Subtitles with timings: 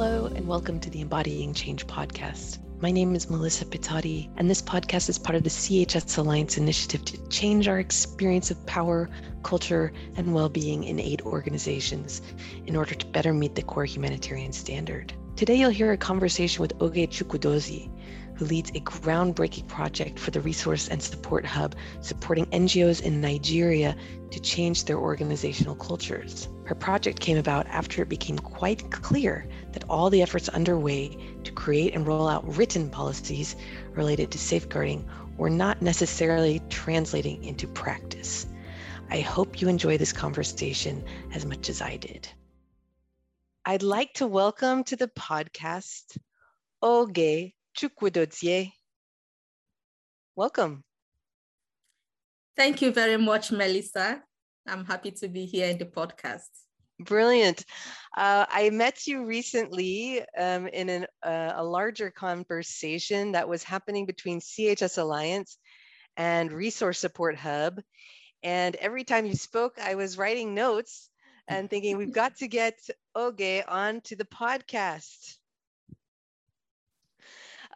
[0.00, 2.58] Hello, and welcome to the Embodying Change podcast.
[2.80, 7.04] My name is Melissa Pitotti, and this podcast is part of the CHS Alliance initiative
[7.06, 9.10] to change our experience of power,
[9.42, 12.22] culture, and well being in aid organizations
[12.68, 15.14] in order to better meet the core humanitarian standard.
[15.34, 17.90] Today, you'll hear a conversation with Oge Chukwudozie,
[18.38, 23.96] who leads a groundbreaking project for the Resource and Support Hub, supporting NGOs in Nigeria
[24.30, 26.48] to change their organizational cultures.
[26.64, 31.50] Her project came about after it became quite clear that all the efforts underway to
[31.50, 33.56] create and roll out written policies
[33.92, 38.46] related to safeguarding were not necessarily translating into practice.
[39.10, 41.02] I hope you enjoy this conversation
[41.34, 42.28] as much as I did.
[43.64, 46.16] I'd like to welcome to the podcast
[46.80, 48.72] Oge Chukwudozie.
[50.34, 50.82] Welcome.
[52.56, 54.20] Thank you very much, Melissa.
[54.66, 56.48] I'm happy to be here in the podcast.
[56.98, 57.64] Brilliant.
[58.16, 64.06] Uh, I met you recently um, in an, uh, a larger conversation that was happening
[64.06, 65.58] between CHS Alliance
[66.16, 67.80] and Resource Support Hub.
[68.42, 71.10] And every time you spoke, I was writing notes
[71.46, 72.74] and thinking, we've got to get
[73.14, 75.37] Oge onto the podcast.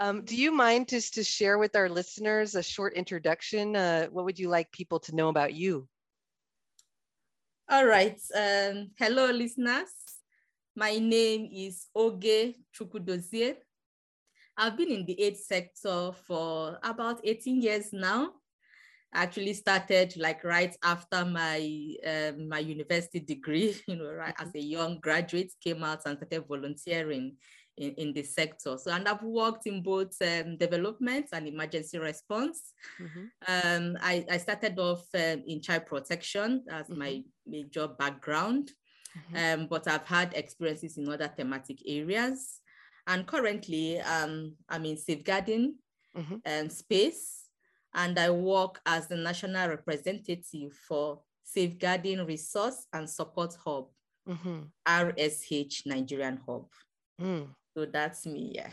[0.02, 3.76] Um, do you mind just to share with our listeners a short introduction?
[3.76, 5.86] Uh, what would you like people to know about you?
[7.70, 8.20] All right.
[8.34, 9.94] Um, hello, listeners.
[10.74, 13.54] My name is Oge Chukwudozie.
[14.56, 18.32] I've been in the aid sector for about 18 years now.
[19.14, 21.60] I actually started like right after my
[22.04, 26.48] um, my university degree, you know, right as a young graduate, came out and started
[26.48, 27.36] volunteering
[27.76, 28.76] in, in the sector.
[28.78, 32.72] So, and I've worked in both um, development and emergency response.
[33.00, 33.24] Mm-hmm.
[33.48, 36.98] Um, I, I, started off um, in child protection as mm-hmm.
[36.98, 38.72] my major background,
[39.16, 39.60] mm-hmm.
[39.60, 42.60] Um, but I've had experiences in other thematic areas.
[43.06, 45.74] And currently, um, I'm in safeguarding
[46.16, 46.36] mm-hmm.
[46.46, 47.48] um, space,
[47.94, 53.88] and I work as the national representative for Safeguarding Resource and Support Hub,
[54.28, 54.60] mm-hmm.
[54.86, 56.66] RSH Nigerian Hub.
[57.20, 57.48] Mm.
[57.74, 58.70] So that's me, yeah.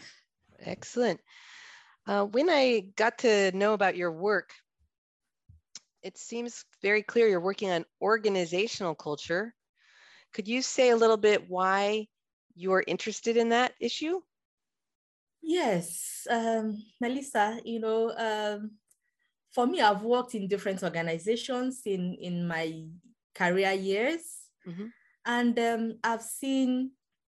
[0.59, 1.19] Excellent.
[2.07, 4.51] Uh, when I got to know about your work,
[6.01, 9.53] it seems very clear you're working on organizational culture.
[10.33, 12.07] Could you say a little bit why
[12.55, 14.19] you're interested in that issue?
[15.41, 18.71] Yes, um, Melissa, you know, um,
[19.51, 22.85] for me, I've worked in different organizations in, in my
[23.33, 24.21] career years.
[24.67, 24.85] Mm-hmm.
[25.25, 26.91] And um, I've seen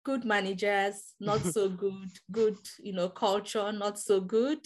[0.09, 4.59] good managers, not so good, good, you know, culture, not so good.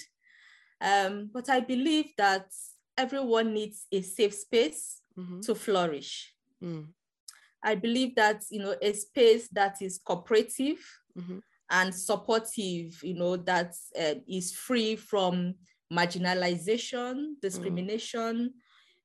[0.80, 2.48] Um, but I believe that
[2.98, 5.42] everyone needs a safe space mm-hmm.
[5.42, 6.34] to flourish.
[6.64, 6.88] Mm.
[7.62, 10.80] I believe that, you know, a space that is cooperative
[11.18, 11.40] mm-hmm.
[11.70, 15.56] and supportive, you know, that uh, is free from
[15.92, 17.42] marginalization, mm.
[17.42, 18.53] discrimination,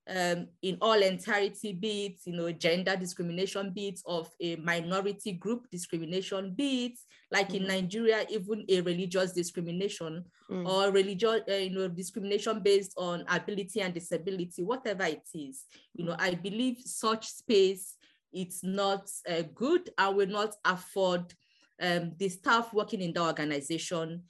[0.09, 5.33] um, in all entirety, be it you know gender discrimination, be it of a minority
[5.33, 6.99] group discrimination, be it
[7.31, 7.57] like mm.
[7.57, 10.69] in Nigeria, even a religious discrimination mm.
[10.69, 15.65] or religious uh, you know discrimination based on ability and disability, whatever it is.
[15.95, 17.95] You know, I believe such space
[18.33, 19.91] it's not uh, good.
[19.97, 21.33] I will not afford
[21.81, 24.25] um, the staff working in the organization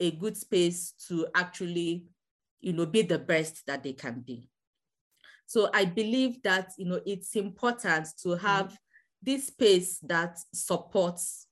[0.00, 2.04] a good space to actually
[2.60, 4.48] you know be the best that they can be.
[5.46, 8.46] So I believe that you know it's important to mm-hmm.
[8.46, 8.74] have mm-hmm.
[9.22, 11.46] this space that supports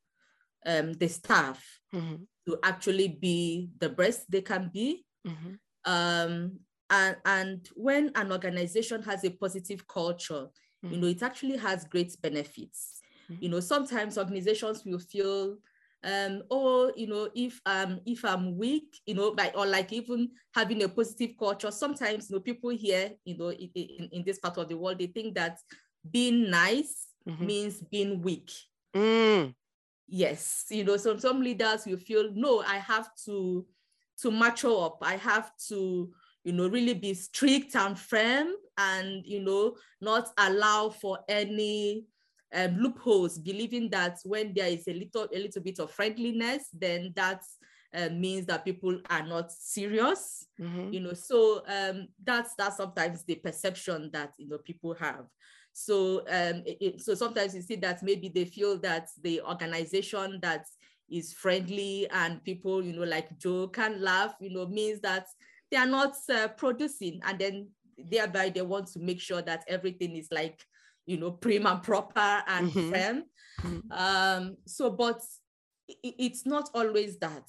[0.66, 1.62] um, the staff
[1.94, 2.16] mm-hmm.
[2.46, 5.04] to actually be the best they can be.
[5.26, 5.52] Mm-hmm.
[5.84, 6.58] Um,
[6.90, 10.48] and, and when an organization has a positive culture,
[10.82, 11.16] you know, mm-hmm.
[11.16, 13.00] it actually has great benefits.
[13.40, 15.56] You know, sometimes organizations will feel
[16.04, 20.28] um or you know if um if i'm weak you know by or like even
[20.54, 24.38] having a positive culture sometimes you know people here you know in, in, in this
[24.38, 25.58] part of the world they think that
[26.10, 27.46] being nice mm-hmm.
[27.46, 28.50] means being weak
[28.94, 29.54] mm.
[30.08, 33.64] yes you know some some leaders will feel no i have to
[34.20, 36.10] to mature up i have to
[36.44, 38.48] you know really be strict and firm
[38.78, 42.04] and you know not allow for any
[42.54, 47.12] um, loopholes, believing that when there is a little, a little bit of friendliness, then
[47.16, 47.42] that
[47.94, 50.46] uh, means that people are not serious.
[50.60, 50.92] Mm-hmm.
[50.92, 55.26] You know, so um, that's that's sometimes the perception that you know people have.
[55.72, 60.66] So um, it, so sometimes you see that maybe they feel that the organization that
[61.10, 65.26] is friendly and people you know like joke and laugh, you know, means that
[65.70, 70.16] they are not uh, producing, and then thereby they want to make sure that everything
[70.16, 70.66] is like
[71.06, 72.92] you know, prim and proper and mm-hmm.
[72.92, 73.22] firm.
[73.62, 73.92] Mm-hmm.
[73.92, 75.20] Um, so, but
[76.02, 77.44] it's not always that.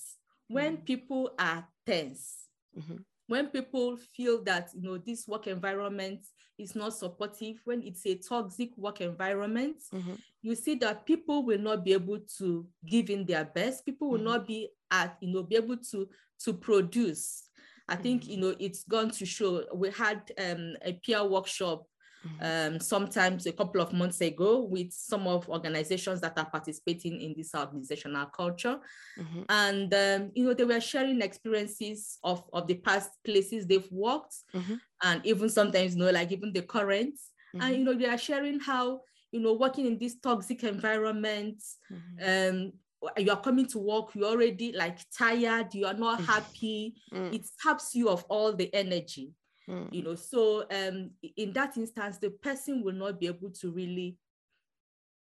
[0.48, 0.86] When mm-hmm.
[0.86, 2.48] people are tense,
[2.78, 2.98] mm-hmm.
[3.28, 6.22] when people feel that you know this work environment
[6.60, 10.14] is not supportive, when it's a toxic work environment, mm-hmm.
[10.42, 13.86] you see that people will not be able to give in their best.
[13.86, 14.28] People will mm-hmm.
[14.28, 16.08] not be at you know be able to
[16.44, 17.44] to produce.
[17.88, 18.42] I think you mm-hmm.
[18.42, 19.64] know it's going to show.
[19.74, 21.93] We had um, a peer workshop mm-hmm.
[22.42, 27.34] Um, sometimes a couple of months ago with some of organizations that are participating in
[27.36, 28.80] this organizational culture.
[29.20, 29.42] Mm-hmm.
[29.50, 34.36] And, um, you know, they were sharing experiences of, of the past places they've worked
[34.54, 34.76] mm-hmm.
[35.04, 37.20] and even sometimes, you know, like even the current.
[37.54, 37.74] And, mm-hmm.
[37.74, 41.62] you know, they are sharing how, you know, working in this toxic environment,
[41.92, 42.56] mm-hmm.
[42.56, 42.74] um,
[43.18, 46.26] you are coming to work, you're already like tired, you are not mm.
[46.26, 46.96] happy.
[47.14, 47.34] Mm.
[47.34, 49.32] It taps you of all the energy.
[49.70, 49.94] Mm.
[49.94, 54.18] You know, so um, in that instance, the person will not be able to really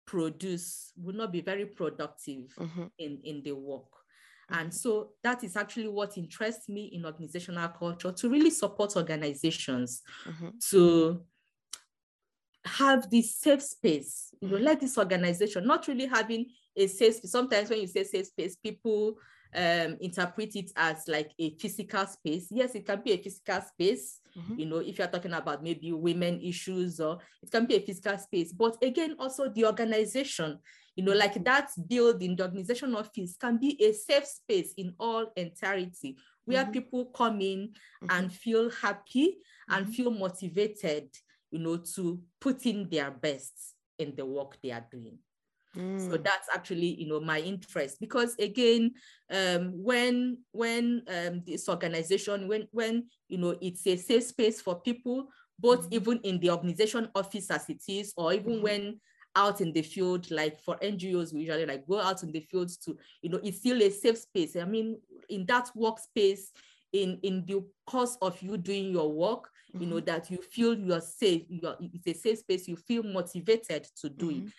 [0.05, 2.83] produce, will not be very productive mm-hmm.
[2.97, 3.83] in, in the work.
[4.51, 4.61] Mm-hmm.
[4.61, 10.01] And so that is actually what interests me in organizational culture to really support organizations
[10.27, 10.49] mm-hmm.
[10.71, 11.21] to
[12.65, 14.33] have this safe space.
[14.41, 14.65] You know, mm-hmm.
[14.65, 17.31] let this organization not really having a safe space.
[17.31, 19.15] Sometimes when you say safe space, people
[19.55, 22.47] um, interpret it as like a physical space.
[22.51, 24.19] Yes, it can be a physical space.
[24.37, 24.59] Mm-hmm.
[24.59, 28.17] You know, if you're talking about maybe women issues, or it can be a physical
[28.17, 28.51] space.
[28.51, 30.59] But again, also the organization,
[30.95, 35.31] you know, like that building, the organization office can be a safe space in all
[35.35, 36.71] entirety where mm-hmm.
[36.71, 38.07] people come in mm-hmm.
[38.09, 39.37] and feel happy
[39.69, 39.93] and mm-hmm.
[39.93, 41.09] feel motivated,
[41.51, 43.53] you know, to put in their best
[43.99, 45.17] in the work they are doing.
[45.75, 45.99] Mm.
[45.99, 48.91] So that's actually, you know, my interest because again,
[49.31, 54.79] um, when when um, this organization, when when you know, it's a safe space for
[54.81, 55.29] people,
[55.59, 55.93] both mm.
[55.93, 58.61] even in the organization office as it is, or even mm.
[58.61, 58.99] when
[59.35, 62.77] out in the field, like for NGOs, we usually like go out in the fields
[62.77, 64.55] to, you know, it's still a safe space.
[64.55, 64.99] I mean,
[65.29, 66.51] in that workspace,
[66.91, 70.05] in in the course of you doing your work, you know, mm-hmm.
[70.05, 74.27] that you feel you're safe, you're, it's a safe space, you feel motivated to do
[74.29, 74.45] mm-hmm.
[74.45, 74.53] it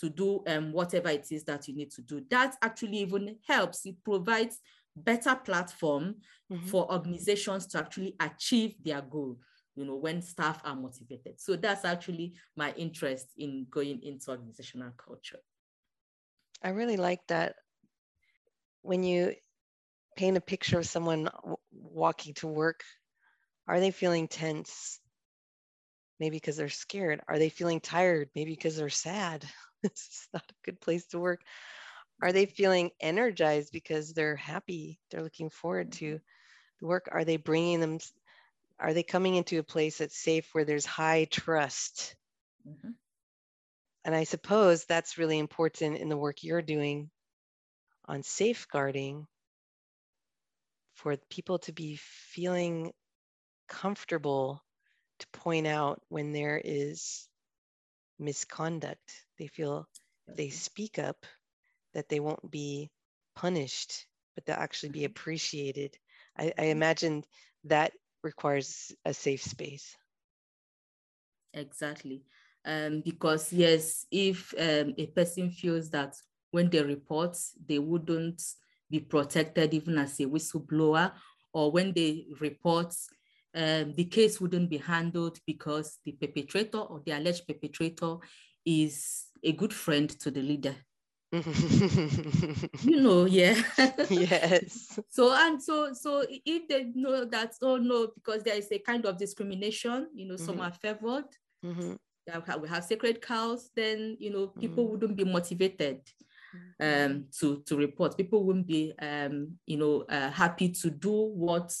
[0.00, 2.22] to do um, whatever it is that you need to do.
[2.30, 3.84] That actually even helps.
[3.86, 4.58] It provides
[4.96, 6.16] better platform
[6.50, 6.66] mm-hmm.
[6.66, 9.38] for organizations to actually achieve their goal
[9.76, 14.90] you know when staff are motivated so that's actually my interest in going into organizational
[14.96, 15.38] culture
[16.62, 17.54] i really like that
[18.82, 19.32] when you
[20.16, 21.28] paint a picture of someone
[21.72, 22.82] walking to work
[23.68, 25.00] are they feeling tense
[26.20, 29.44] maybe because they're scared are they feeling tired maybe because they're sad
[29.82, 31.40] this is not a good place to work.
[32.22, 35.00] Are they feeling energized because they're happy?
[35.10, 36.16] They're looking forward to mm-hmm.
[36.80, 37.08] the work.
[37.10, 37.98] Are they bringing them?
[38.78, 42.14] Are they coming into a place that's safe where there's high trust?
[42.68, 42.90] Mm-hmm.
[44.04, 47.10] And I suppose that's really important in the work you're doing
[48.06, 49.26] on safeguarding
[50.94, 52.92] for people to be feeling
[53.68, 54.62] comfortable
[55.20, 57.28] to point out when there is
[58.18, 59.24] misconduct.
[59.38, 59.86] They feel
[60.28, 61.24] if they speak up
[61.94, 62.90] that they won't be
[63.34, 65.06] punished, but they'll actually be mm-hmm.
[65.06, 65.96] appreciated.
[66.38, 67.24] I, I imagine
[67.64, 69.96] that requires a safe space.
[71.54, 72.22] Exactly.
[72.64, 76.14] Um, because yes, if um, a person feels that
[76.50, 78.42] when they report, they wouldn't
[78.90, 81.12] be protected even as a whistleblower,
[81.52, 82.94] or when they report,
[83.54, 88.16] um, the case wouldn't be handled because the perpetrator or the alleged perpetrator
[88.64, 90.76] is a good friend to the leader.
[92.82, 93.54] you know, yeah.
[94.10, 94.98] yes.
[95.08, 99.06] So and so so if they know that, oh no, because there is a kind
[99.06, 100.44] of discrimination, you know, mm-hmm.
[100.44, 101.26] some are favored.
[101.64, 101.94] Mm-hmm.
[102.60, 104.92] We have sacred cows, then you know, people mm-hmm.
[104.92, 106.00] wouldn't be motivated
[106.80, 107.12] mm-hmm.
[107.12, 108.16] um to to report.
[108.16, 111.72] People wouldn't be um, you know, uh, happy to do what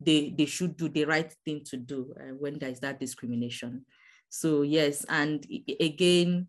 [0.00, 3.84] they they should do the right thing to do uh, when there is that discrimination
[4.28, 5.46] so yes and
[5.80, 6.46] again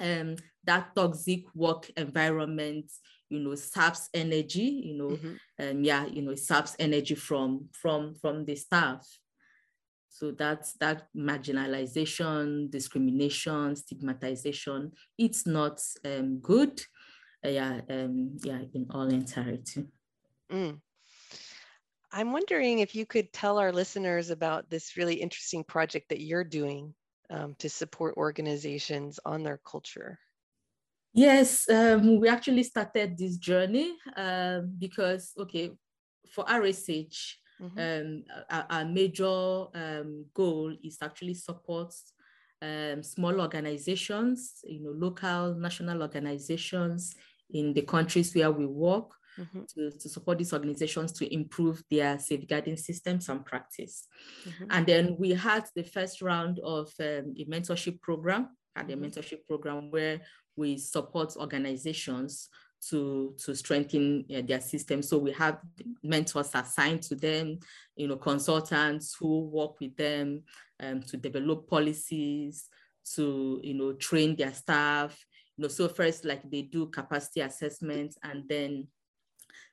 [0.00, 2.90] um that toxic work environment
[3.28, 5.34] you know saps energy you know mm-hmm.
[5.60, 9.06] um, yeah you know it saps energy from from from the staff
[10.08, 16.80] so that's that marginalization discrimination stigmatization it's not um, good
[17.44, 19.84] uh, yeah um, yeah in all entirety
[20.50, 20.80] mm.
[22.10, 26.44] I'm wondering if you could tell our listeners about this really interesting project that you're
[26.44, 26.94] doing
[27.30, 30.18] um, to support organizations on their culture.
[31.12, 35.72] Yes, um, we actually started this journey uh, because, okay,
[36.30, 37.78] for RSH, mm-hmm.
[37.78, 41.92] um, our, our, major um, goal is to actually support
[42.62, 47.14] um, small organizations, you know, local, national organizations
[47.50, 49.60] in the countries where we work mm-hmm.
[49.74, 54.06] to, to support these organizations to improve their safeguarding systems and practice.
[54.46, 54.64] Mm-hmm.
[54.70, 59.04] And then we had the first round of um, a mentorship program, had a mm-hmm.
[59.04, 60.20] mentorship program where
[60.56, 62.48] we support organizations
[62.80, 65.58] to to strengthen uh, their system so we have
[66.02, 67.58] mentors assigned to them
[67.96, 70.42] you know consultants who work with them
[70.80, 72.68] um, to develop policies
[73.14, 75.18] to you know train their staff
[75.56, 78.86] you know so first like they do capacity assessments and then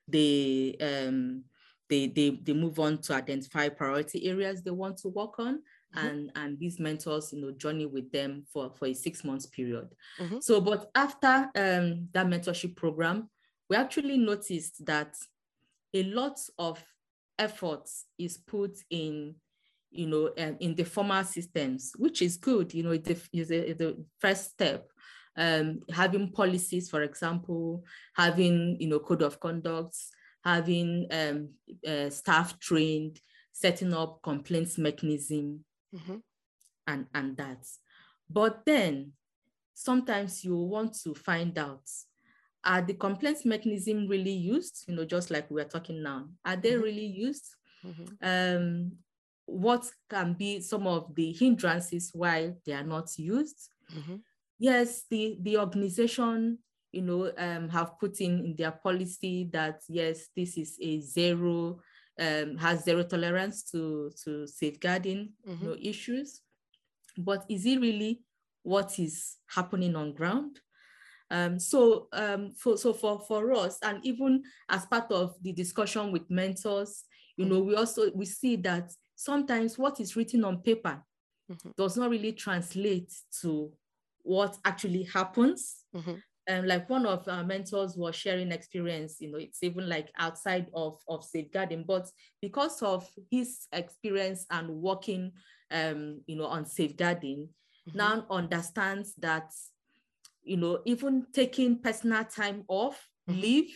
[0.08, 1.44] they um
[1.90, 5.56] they they, they move on to identify priority areas they want to work on
[5.96, 6.08] mm-hmm.
[6.08, 9.88] and and these mentors you know journey with them for for a six months period
[10.20, 10.40] mm-hmm.
[10.40, 13.30] so but after um that mentorship program
[13.70, 15.16] we actually noticed that
[15.94, 16.84] a lot of
[17.40, 19.36] effort is put in
[19.92, 24.06] you know um, in the formal systems which is good you know it's the, the
[24.20, 24.90] first step
[25.38, 27.84] um, having policies for example
[28.15, 29.96] having you know code of conduct
[30.44, 31.50] having um,
[31.88, 33.20] uh, staff trained
[33.56, 35.63] setting up complaints mechanism
[35.96, 36.18] mm-hmm.
[36.88, 37.65] and, and that.
[38.30, 39.13] But then
[39.74, 41.89] sometimes you want to find out
[42.65, 44.86] are the complaints mechanism really used?
[44.88, 46.82] You know, just like we're talking now, are they mm-hmm.
[46.84, 47.56] really used?
[47.86, 48.06] Mm-hmm.
[48.22, 48.92] Um,
[49.46, 53.70] what can be some of the hindrances why they are not used?
[53.96, 54.15] Mm-hmm.
[54.58, 56.60] Yes, the, the organization,
[56.92, 61.80] you know, um, have put in, in their policy that yes, this is a zero
[62.20, 65.64] um, has zero tolerance to, to safeguarding mm-hmm.
[65.64, 66.42] you know, issues.
[67.18, 68.22] But is it really
[68.64, 70.60] what is happening on ground?
[71.32, 76.12] Um, so, um, for, so for, for us, and even as part of the discussion
[76.12, 77.04] with mentors,
[77.36, 81.02] you know, we also we see that sometimes what is written on paper
[81.52, 81.70] mm-hmm.
[81.78, 83.72] does not really translate to
[84.25, 85.84] what actually happens.
[85.96, 86.15] Mm-hmm
[86.48, 90.67] um, like one of our mentors was sharing experience, you know, it's even like outside
[90.74, 92.08] of, of safeguarding, but
[92.41, 95.32] because of his experience and working,
[95.72, 97.50] um, you know, on safeguarding,
[97.89, 97.98] mm-hmm.
[97.98, 99.50] now understands that,
[100.44, 103.41] you know, even taking personal time off, mm-hmm.
[103.41, 103.75] leave,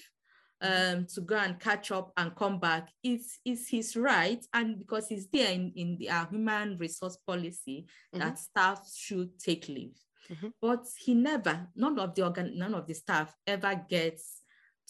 [0.62, 5.08] um, to go and catch up and come back is is his right and because
[5.08, 8.20] he's there in, in the human resource policy mm-hmm.
[8.20, 9.96] that staff should take leave
[10.32, 10.48] Mm-hmm.
[10.62, 14.42] But he never, none of the organ, none of the staff ever gets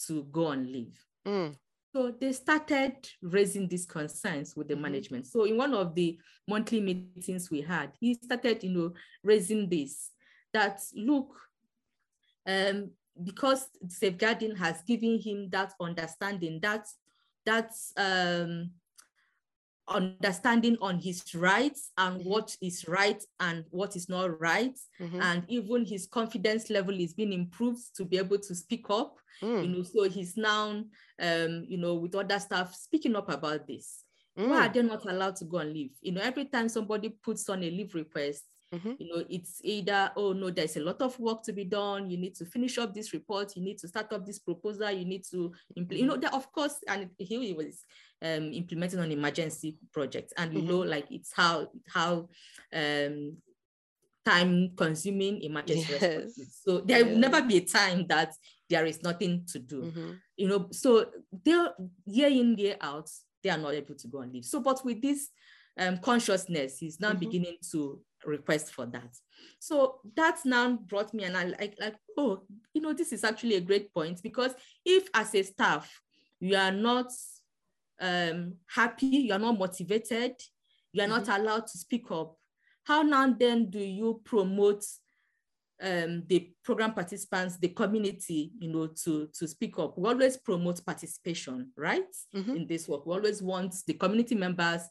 [0.06, 0.98] to go on leave.
[1.26, 1.56] Mm.
[1.94, 4.82] So they started raising these concerns with the mm-hmm.
[4.82, 5.26] management.
[5.26, 8.92] So in one of the monthly meetings we had, he started, you know,
[9.24, 10.10] raising this
[10.52, 11.34] that look,
[12.46, 12.90] um,
[13.22, 16.86] because safeguarding has given him that understanding, that
[17.46, 18.70] that um,
[19.90, 22.28] understanding on his rights and mm-hmm.
[22.28, 25.20] what is right and what is not right mm-hmm.
[25.20, 29.62] and even his confidence level is being improved to be able to speak up mm.
[29.62, 30.70] you know so he's now
[31.20, 34.04] um you know with other staff speaking up about this
[34.38, 34.48] mm.
[34.48, 37.48] why are they not allowed to go and leave you know every time somebody puts
[37.48, 38.92] on a leave request Mm-hmm.
[38.98, 42.08] You know, it's either, oh no, there's a lot of work to be done.
[42.08, 43.56] You need to finish up this report.
[43.56, 44.90] You need to start up this proposal.
[44.90, 47.84] You need to implement, you know, that of course, and here he was
[48.22, 50.32] um, implementing an emergency project.
[50.36, 50.70] And you mm-hmm.
[50.70, 52.28] know, like it's how how
[52.72, 53.36] um
[54.24, 56.38] time consuming emergency yes.
[56.62, 58.34] So there will never be a time that
[58.68, 59.82] there is nothing to do.
[59.82, 60.10] Mm-hmm.
[60.36, 61.06] You know, so
[61.44, 61.72] they're
[62.06, 63.10] year in, year out,
[63.42, 64.44] they are not able to go and leave.
[64.44, 65.28] So, but with this
[65.80, 67.18] um, consciousness, is now mm-hmm.
[67.18, 69.16] beginning to request for that.
[69.58, 72.42] So that's now brought me and I like, like, oh,
[72.74, 74.52] you know, this is actually a great point because
[74.84, 76.00] if as a staff,
[76.38, 77.10] you are not
[78.00, 80.34] um, happy, you are not motivated,
[80.92, 81.24] you are mm-hmm.
[81.24, 82.36] not allowed to speak up,
[82.84, 84.84] how now then do you promote
[85.82, 89.96] um, the program participants, the community, you know, to, to speak up.
[89.96, 92.04] We always promote participation, right?
[92.34, 92.56] Mm-hmm.
[92.56, 93.06] In this work.
[93.06, 94.82] We always want the community members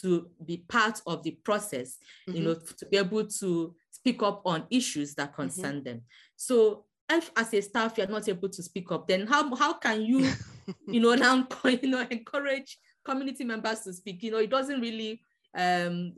[0.00, 2.38] to be part of the process, mm-hmm.
[2.38, 5.42] you know, to be able to speak up on issues that mm-hmm.
[5.42, 5.84] concern mm-hmm.
[5.84, 6.02] them.
[6.36, 10.02] So if as a staff you're not able to speak up, then how, how can
[10.02, 10.30] you,
[10.88, 14.22] you know, now you know, encourage community members to speak?
[14.22, 15.20] You know, it doesn't really
[15.56, 16.12] um,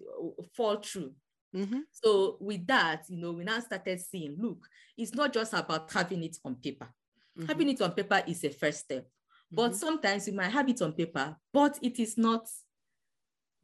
[0.54, 1.12] fall through.
[1.54, 1.80] Mm-hmm.
[1.90, 6.22] So with that, you know, we now started seeing, look, it's not just about having
[6.22, 6.88] it on paper.
[7.38, 7.46] Mm-hmm.
[7.46, 9.06] Having it on paper is a first step.
[9.50, 9.78] But mm-hmm.
[9.78, 12.46] sometimes you might have it on paper, but it is not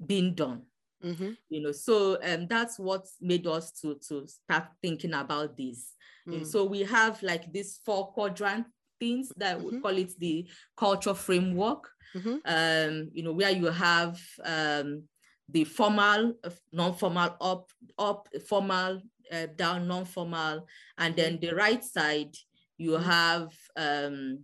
[0.07, 0.63] being done.
[1.05, 1.31] Mm-hmm.
[1.51, 5.93] You know, so um, that's what made us to to start thinking about this.
[6.27, 6.47] Mm.
[6.47, 8.65] so we have like these four quadrant
[8.99, 9.77] things that mm-hmm.
[9.77, 11.91] we call it the culture framework.
[12.17, 12.37] Mm-hmm.
[12.47, 15.03] Um, you know, where you have um,
[15.49, 16.35] the formal,
[16.73, 21.47] non-formal, up, up, formal, uh, down, non-formal, and then mm-hmm.
[21.47, 22.35] the right side
[22.79, 23.11] you mm-hmm.
[23.11, 24.39] have um,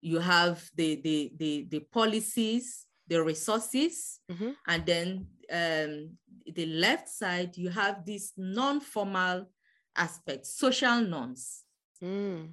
[0.00, 4.50] you have the, the, the, the policies, the resources, mm-hmm.
[4.66, 6.10] and then um,
[6.54, 9.46] the left side, you have this non-formal
[9.96, 11.64] aspect, social norms.
[12.02, 12.50] Mm.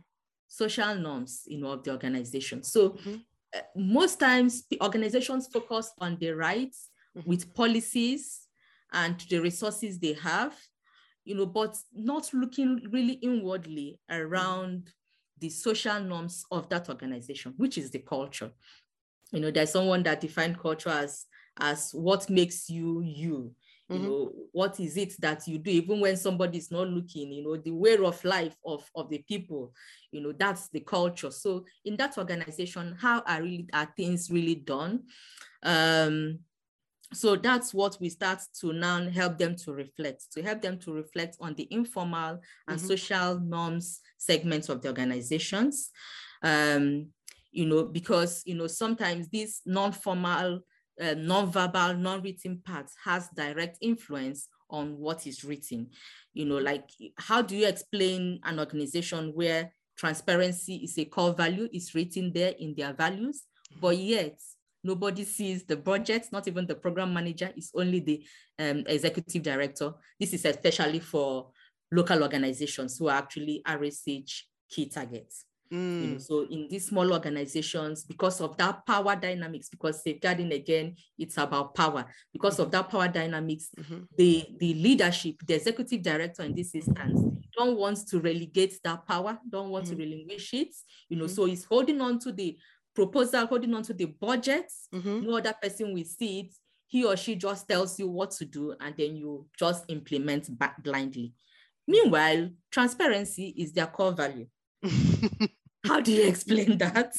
[0.48, 2.64] Social norms, you know, of the organization.
[2.64, 3.16] So mm-hmm.
[3.56, 7.30] uh, most times organizations focus on the rights mm-hmm.
[7.30, 8.48] with policies
[8.94, 10.56] and the resources they have,
[11.26, 14.90] you know, but not looking really inwardly around
[15.40, 18.52] the social norms of that organization, which is the culture.
[19.36, 21.26] You know, there's someone that defined culture as
[21.60, 23.54] as what makes you you.
[23.88, 24.06] You mm-hmm.
[24.08, 27.56] know, what is it that you do, even when somebody is not looking, you know,
[27.56, 29.76] the way of life of, of the people,
[30.12, 31.30] you know, that's the culture.
[31.30, 35.04] So in that organization, how are really are things really done?
[35.62, 36.40] Um,
[37.14, 40.92] so that's what we start to now help them to reflect to help them to
[40.92, 42.88] reflect on the informal and mm-hmm.
[42.88, 45.92] social norms segments of the organizations
[46.42, 47.08] um,
[47.56, 50.60] you know because you know sometimes this non-formal
[51.02, 55.88] uh, non-verbal non-written part has direct influence on what is written
[56.34, 61.70] you know like how do you explain an organization where transparency is a core value
[61.74, 63.44] is written there in their values
[63.80, 64.38] but yet
[64.86, 68.24] Nobody sees the budget, not even the program manager, it's only the
[68.60, 69.92] um, executive director.
[70.20, 71.50] This is especially for
[71.92, 75.46] local organizations who are actually RSH key targets.
[75.72, 76.02] Mm.
[76.02, 80.96] You know, so in these small organizations, because of that power dynamics, because safeguarding again,
[81.18, 82.06] it's about power.
[82.32, 84.04] Because of that power dynamics, mm-hmm.
[84.18, 87.20] the, the leadership, the executive director in this instance,
[87.58, 89.96] don't want to relegate that power, don't want mm-hmm.
[89.96, 90.76] to relinquish it.
[91.10, 91.34] You know, mm-hmm.
[91.34, 92.58] so he's holding on to the
[92.94, 94.72] proposal, holding on to the budget.
[94.94, 95.26] Mm-hmm.
[95.26, 96.54] No other person will see it.
[96.88, 100.82] He or she just tells you what to do, and then you just implement back
[100.84, 101.34] blindly.
[101.88, 104.48] Meanwhile, transparency is their core value.
[105.86, 107.16] How do you explain that?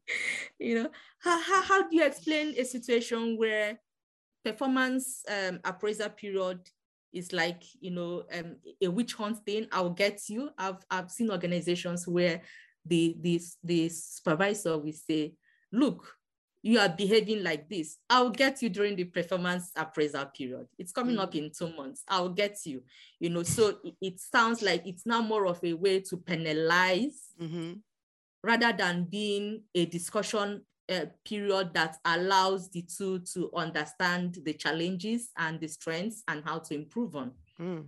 [0.58, 0.90] you know,
[1.20, 3.78] how, how, how do you explain a situation where
[4.44, 6.60] performance um, appraisal period
[7.12, 11.30] is like you know um, a witch hunt thing i'll get you i've i've seen
[11.30, 12.42] organizations where
[12.84, 15.34] the, the, the supervisor will say,
[15.72, 16.14] look,
[16.64, 17.98] you are behaving like this.
[18.08, 20.66] I'll get you during the performance appraisal period.
[20.78, 21.20] It's coming mm.
[21.20, 22.02] up in two months.
[22.08, 22.82] I'll get you.
[23.20, 27.20] You know, so it, it, sounds like it's now more of a way to penalize
[27.38, 27.74] mm-hmm.
[28.42, 35.32] rather than being a discussion uh, period that allows the two to understand the challenges
[35.36, 37.32] and the strengths and how to improve on.
[37.60, 37.84] Mm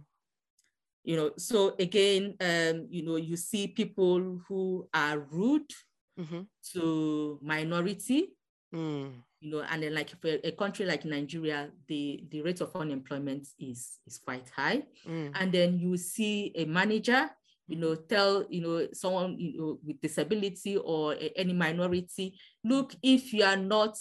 [1.07, 5.71] you know so again um, you know you see people who are rude
[6.19, 6.41] mm-hmm.
[6.73, 8.36] to minority
[8.75, 9.13] mm.
[9.41, 13.47] you know and then like for a country like nigeria the the rate of unemployment
[13.59, 15.31] is is quite high mm.
[15.35, 17.29] and then you see a manager
[17.69, 22.95] you know tell you know someone you know with disability or a, any minority look
[23.03, 23.97] if you are not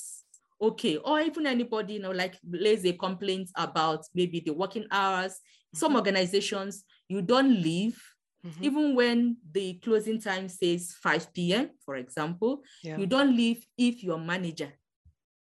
[0.62, 5.34] okay or even anybody you know like lays a complaint about maybe the working hours
[5.34, 5.78] mm-hmm.
[5.78, 8.02] some organizations you don't leave
[8.46, 8.64] mm-hmm.
[8.64, 12.98] even when the closing time says 5 p.m for example yeah.
[12.98, 14.72] you don't leave if your manager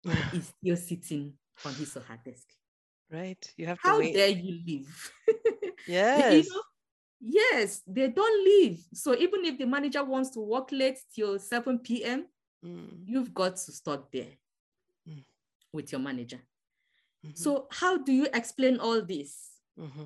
[0.33, 1.33] is still sitting
[1.64, 2.46] on his or her desk
[3.11, 4.14] right you have to how wait.
[4.14, 5.12] dare you leave
[5.87, 6.62] yes you know,
[7.20, 11.78] yes they don't leave so even if the manager wants to work late till 7
[11.78, 12.26] p.m
[12.64, 12.88] mm.
[13.04, 14.33] you've got to start there
[15.09, 15.24] mm.
[15.72, 16.40] with your manager
[17.24, 17.35] mm-hmm.
[17.35, 20.04] so how do you explain all this mm-hmm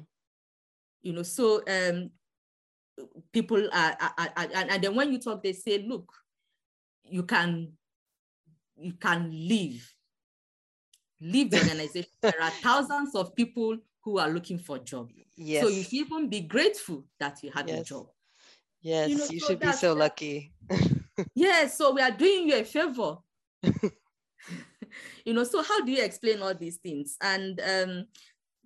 [1.03, 2.11] you know so um
[3.33, 6.13] people are, are, are, and then when you talk they say look
[7.05, 7.73] you can
[8.77, 9.93] you can leave.
[11.21, 12.11] Leave the organization.
[12.23, 15.11] There are thousands of people who are looking for job.
[15.37, 15.63] Yes.
[15.63, 17.81] so you should even be grateful that you have yes.
[17.81, 18.07] a job.
[18.81, 20.53] Yes you, know, you so should be so lucky.
[21.35, 23.17] Yes so we are doing you a favor.
[25.25, 27.17] You know so how do you explain all these things?
[27.21, 28.07] And um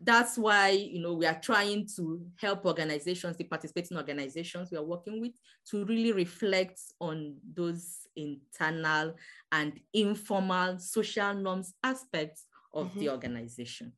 [0.04, 4.84] that's why you know we are trying to help organizations the participating organizations we are
[4.84, 5.32] working with
[5.68, 9.14] to really reflect on those internal
[9.52, 13.00] and informal social norms aspects of mm-hmm.
[13.00, 13.92] the organization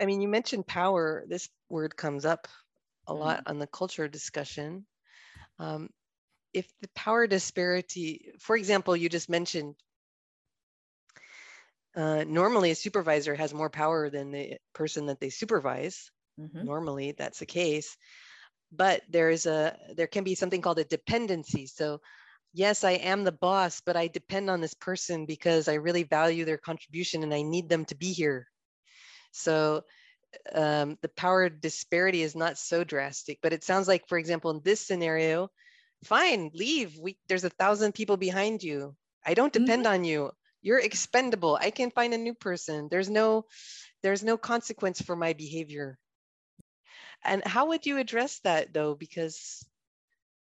[0.00, 2.46] i mean you mentioned power this word comes up
[3.08, 3.22] a mm-hmm.
[3.22, 4.86] lot on the culture discussion
[5.58, 5.88] um,
[6.52, 9.74] if the power disparity for example you just mentioned
[11.96, 16.10] uh, normally, a supervisor has more power than the person that they supervise.
[16.38, 16.64] Mm-hmm.
[16.64, 17.96] Normally, that's the case.
[18.70, 21.66] But there's a there can be something called a dependency.
[21.66, 22.00] So,
[22.52, 26.44] yes, I am the boss, but I depend on this person because I really value
[26.44, 28.46] their contribution and I need them to be here.
[29.32, 29.84] So,
[30.52, 33.38] um, the power disparity is not so drastic.
[33.42, 35.48] But it sounds like, for example, in this scenario,
[36.04, 36.98] fine, leave.
[37.00, 38.94] We there's a thousand people behind you.
[39.24, 39.94] I don't depend mm-hmm.
[39.94, 40.32] on you.
[40.66, 41.54] You're expendable.
[41.54, 42.88] I can find a new person.
[42.90, 43.44] There's no
[44.02, 45.96] there's no consequence for my behavior.
[47.22, 48.96] And how would you address that though?
[48.96, 49.64] Because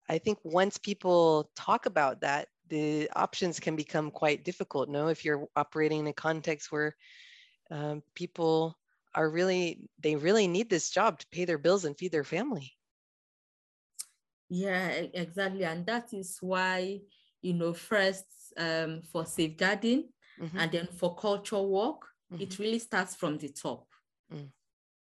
[0.09, 4.89] I think once people talk about that, the options can become quite difficult.
[4.89, 6.97] No, if you're operating in a context where
[7.71, 8.77] um, people
[9.15, 12.73] are really they really need this job to pay their bills and feed their family
[14.49, 17.01] yeah exactly and that is why
[17.43, 18.25] you know first
[18.57, 20.05] um, for safeguarding
[20.41, 20.59] mm-hmm.
[20.59, 22.43] and then for culture work mm-hmm.
[22.43, 23.87] it really starts from the top
[24.33, 24.49] mm.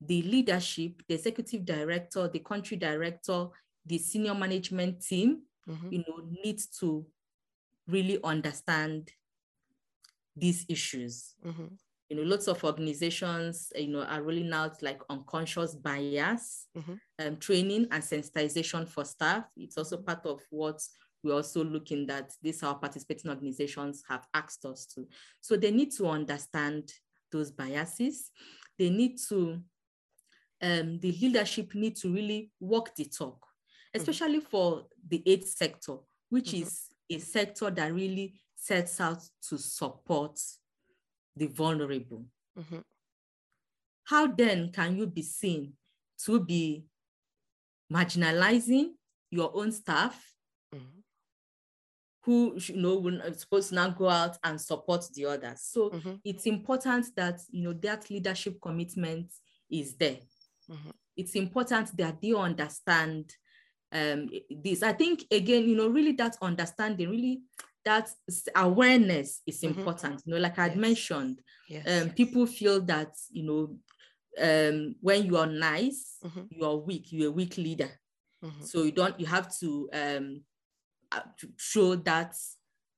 [0.01, 3.47] the leadership the executive director the country director
[3.85, 5.91] the senior management team mm-hmm.
[5.91, 7.05] you know needs to
[7.87, 9.11] really understand
[10.35, 11.65] these issues mm-hmm
[12.09, 16.93] you know, lots of organizations, you know, are rolling out like unconscious bias mm-hmm.
[17.19, 19.43] um, training and sensitization for staff.
[19.55, 20.81] It's also part of what
[21.23, 25.07] we're also looking that these our participating organizations have asked us to.
[25.41, 26.91] So they need to understand
[27.31, 28.31] those biases.
[28.77, 29.59] They need to,
[30.61, 33.99] um, the leadership need to really walk the talk, mm-hmm.
[33.99, 34.49] especially mm-hmm.
[34.49, 35.97] for the aid sector,
[36.29, 36.63] which mm-hmm.
[36.63, 40.39] is a sector that really sets out to support
[41.35, 42.25] the vulnerable.
[42.57, 42.79] Mm-hmm.
[44.05, 45.73] How then can you be seen
[46.25, 46.85] to be
[47.91, 48.91] marginalizing
[49.31, 50.33] your own staff
[50.73, 50.98] mm-hmm.
[52.29, 55.61] Who you know will supposed to now go out and support the others?
[55.63, 56.13] So mm-hmm.
[56.23, 59.33] it's important that you know that leadership commitment
[59.71, 60.19] is there.
[60.69, 60.89] Mm-hmm.
[61.17, 63.33] It's important that they understand
[63.91, 64.83] um, this.
[64.83, 67.41] I think again, you know, really that understanding really
[67.83, 68.11] that
[68.55, 69.79] awareness is mm-hmm.
[69.79, 70.21] important.
[70.25, 71.87] You know, like I'd mentioned, yes.
[71.87, 73.75] Um, people feel that you know
[74.39, 76.41] um, when you are nice, mm-hmm.
[76.51, 77.07] you are weak.
[77.11, 77.89] You're a weak leader,
[78.43, 78.63] mm-hmm.
[78.63, 79.19] so you don't.
[79.19, 80.41] You have to um,
[81.57, 82.35] show that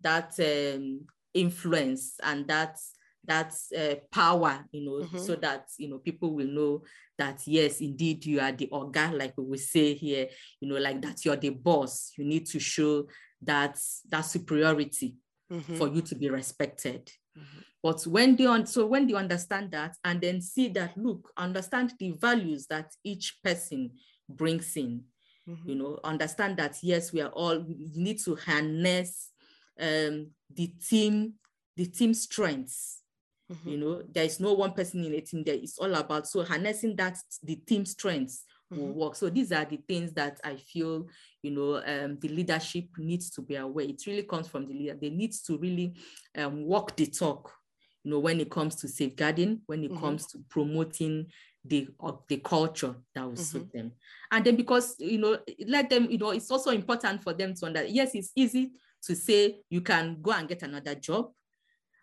[0.02, 1.02] that um,
[1.34, 2.78] influence and that
[3.26, 5.18] that uh, power, you know, mm-hmm.
[5.18, 6.82] so that you know people will know
[7.18, 10.28] that yes, indeed, you are the organ, like we will say here,
[10.60, 12.14] you know, like that you're the boss.
[12.18, 13.08] You need to show
[13.44, 15.16] that that superiority
[15.52, 15.76] mm-hmm.
[15.76, 17.12] for you to be respected.
[17.38, 17.60] Mm-hmm.
[17.84, 21.94] But when they un- so when they understand that and then see that, look, understand
[22.00, 23.92] the values that each person
[24.30, 25.04] brings in,
[25.50, 25.70] mm-hmm.
[25.70, 29.30] you know, understand that yes, we are all we need to harness
[29.80, 31.34] um, the team,
[31.76, 33.00] the team strengths.
[33.52, 33.70] Mm-hmm.
[33.70, 35.56] You know, there is no one person in a team there.
[35.56, 39.00] It's all about so harnessing that the team strengths will mm-hmm.
[39.00, 39.16] work.
[39.16, 41.08] So these are the things that I feel,
[41.42, 43.86] you know, um, the leadership needs to be aware.
[43.86, 44.98] It really comes from the leader.
[45.00, 45.96] They need to really
[46.38, 47.52] um, walk the talk,
[48.04, 50.00] you know, when it comes to safeguarding, when it mm-hmm.
[50.00, 51.28] comes to promoting
[51.64, 53.42] the uh, the culture that will mm-hmm.
[53.42, 53.92] suit them.
[54.32, 55.38] And then because, you know,
[55.68, 58.72] let them, you know, it's also important for them to understand, yes, it's easy
[59.04, 61.32] to say you can go and get another job.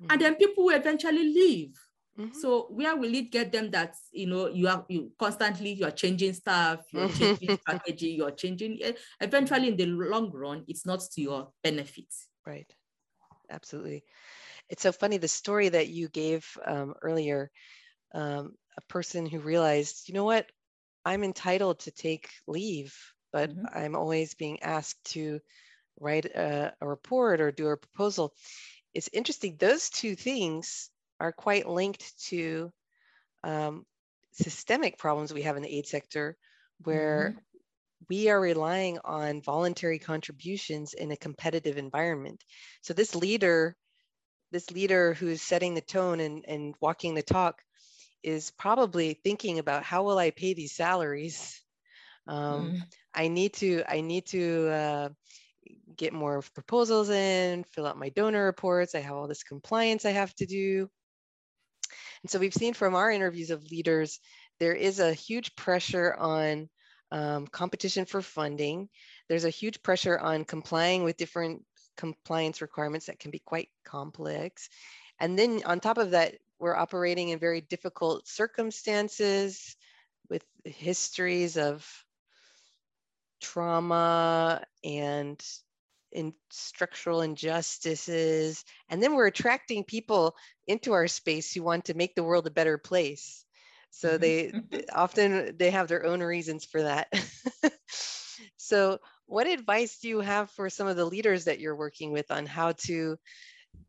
[0.00, 0.20] And mm-hmm.
[0.20, 1.76] then people will eventually leave
[2.18, 2.36] Mm-hmm.
[2.36, 5.92] So where will it get them that you know you are you constantly you are
[5.92, 8.78] changing stuff, you're changing strategy, you're changing.
[8.82, 12.12] Eh, eventually, in the long run, it's not to your benefit.
[12.44, 12.70] Right.
[13.50, 14.02] Absolutely.
[14.68, 17.50] It's so funny the story that you gave um, earlier.
[18.14, 20.46] Um, a person who realized, you know what,
[21.04, 22.94] I'm entitled to take leave,
[23.32, 23.66] but mm-hmm.
[23.74, 25.40] I'm always being asked to
[26.00, 28.34] write a, a report or do a proposal.
[28.94, 29.56] It's interesting.
[29.58, 32.72] Those two things are quite linked to
[33.44, 33.84] um,
[34.32, 36.36] systemic problems we have in the aid sector
[36.84, 37.38] where mm-hmm.
[38.08, 42.42] we are relying on voluntary contributions in a competitive environment.
[42.82, 43.76] So this leader,
[44.50, 47.60] this leader who's setting the tone and, and walking the talk
[48.22, 51.60] is probably thinking about how will I pay these salaries?
[52.26, 52.80] Um, mm.
[53.14, 55.08] I need to, I need to uh,
[55.96, 58.94] get more proposals in, fill out my donor reports.
[58.94, 60.88] I have all this compliance I have to do.
[62.22, 64.18] And so we've seen from our interviews of leaders,
[64.58, 66.68] there is a huge pressure on
[67.10, 68.88] um, competition for funding.
[69.28, 71.62] There's a huge pressure on complying with different
[71.98, 74.70] compliance requirements that can be quite complex.
[75.20, 79.76] And then on top of that, we're operating in very difficult circumstances
[80.30, 81.86] with histories of
[83.40, 85.42] trauma and
[86.10, 90.34] in structural injustices and then we're attracting people
[90.66, 93.44] into our space who want to make the world a better place
[93.90, 94.58] so mm-hmm.
[94.70, 97.12] they often they have their own reasons for that
[98.56, 102.30] so what advice do you have for some of the leaders that you're working with
[102.30, 103.16] on how to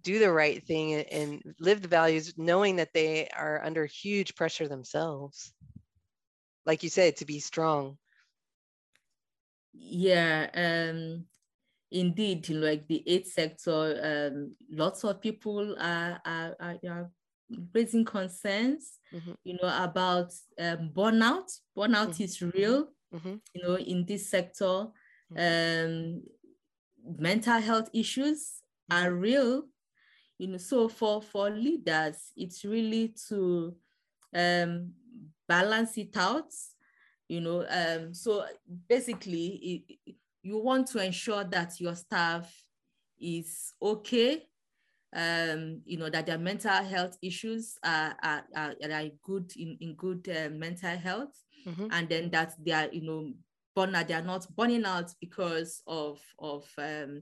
[0.04, 4.67] do the right thing and live the values knowing that they are under huge pressure
[4.67, 5.54] themselves
[6.65, 7.97] like you said to be strong
[9.73, 11.23] yeah um
[11.91, 17.12] indeed in like the aid sector um lots of people are are, are, are
[17.73, 19.32] raising concerns mm-hmm.
[19.43, 22.23] you know about um, burnout burnout mm-hmm.
[22.23, 23.36] is real mm-hmm.
[23.54, 24.88] you know in this sector.
[25.37, 26.21] Um
[27.17, 28.61] mental health issues
[28.91, 29.19] are mm-hmm.
[29.19, 29.63] real
[30.37, 33.75] you know so for for leaders it's really to
[34.35, 34.91] um
[35.47, 36.51] balance it out
[37.27, 38.45] you know um so
[38.87, 42.51] basically it, you want to ensure that your staff
[43.19, 44.47] is okay
[45.15, 49.95] um you know that their mental health issues are are, are, are good in, in
[49.95, 51.35] good uh, mental health
[51.67, 51.87] mm-hmm.
[51.91, 53.31] and then that they are you know
[53.75, 57.21] burn they are not burning out because of of um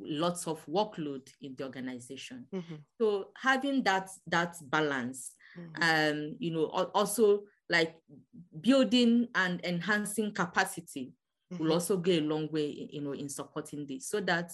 [0.00, 2.46] lots of workload in the organization.
[2.54, 2.76] Mm-hmm.
[2.98, 5.82] So having that that balance, mm-hmm.
[5.82, 7.96] um, you know, also like
[8.60, 11.12] building and enhancing capacity
[11.52, 11.62] mm-hmm.
[11.62, 14.08] will also go a long way, you know, in supporting this.
[14.08, 14.52] So that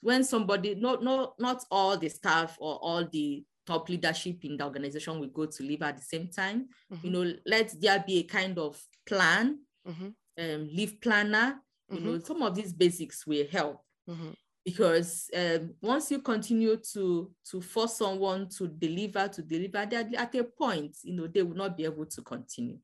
[0.00, 4.64] when somebody, not not not all the staff or all the top leadership in the
[4.64, 6.68] organization will go to leave at the same time.
[6.90, 7.12] You mm-hmm.
[7.12, 10.08] know, let there be a kind of plan, mm-hmm.
[10.38, 11.60] Um, leave planner.
[11.88, 12.24] You know, mm-hmm.
[12.24, 13.80] some of these basics will help
[14.66, 20.34] because um, once you continue to to force someone to deliver to deliver they at
[20.34, 22.76] a point you know they will not be able to continue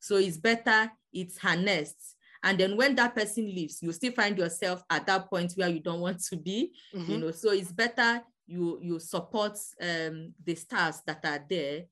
[0.00, 4.82] so it's better it's harnessed and then when that person leaves you still find yourself
[4.90, 7.12] at that point where you don't want to be mm-hmm.
[7.12, 11.82] you know so it's better you you support um, the stars that are there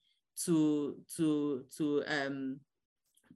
[0.44, 2.58] to to to um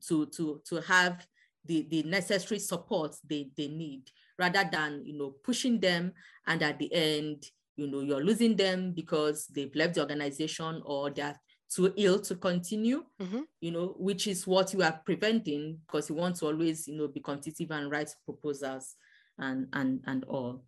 [0.05, 1.25] to to to have
[1.65, 4.03] the the necessary support they they need
[4.39, 6.13] rather than you know pushing them
[6.47, 7.45] and at the end
[7.77, 11.39] you know you're losing them because they've left the organization or they're
[11.73, 13.43] too ill to continue mm-hmm.
[13.61, 17.07] you know which is what you are preventing because you want to always you know
[17.07, 18.97] be competitive and write proposals
[19.41, 20.63] and and and all.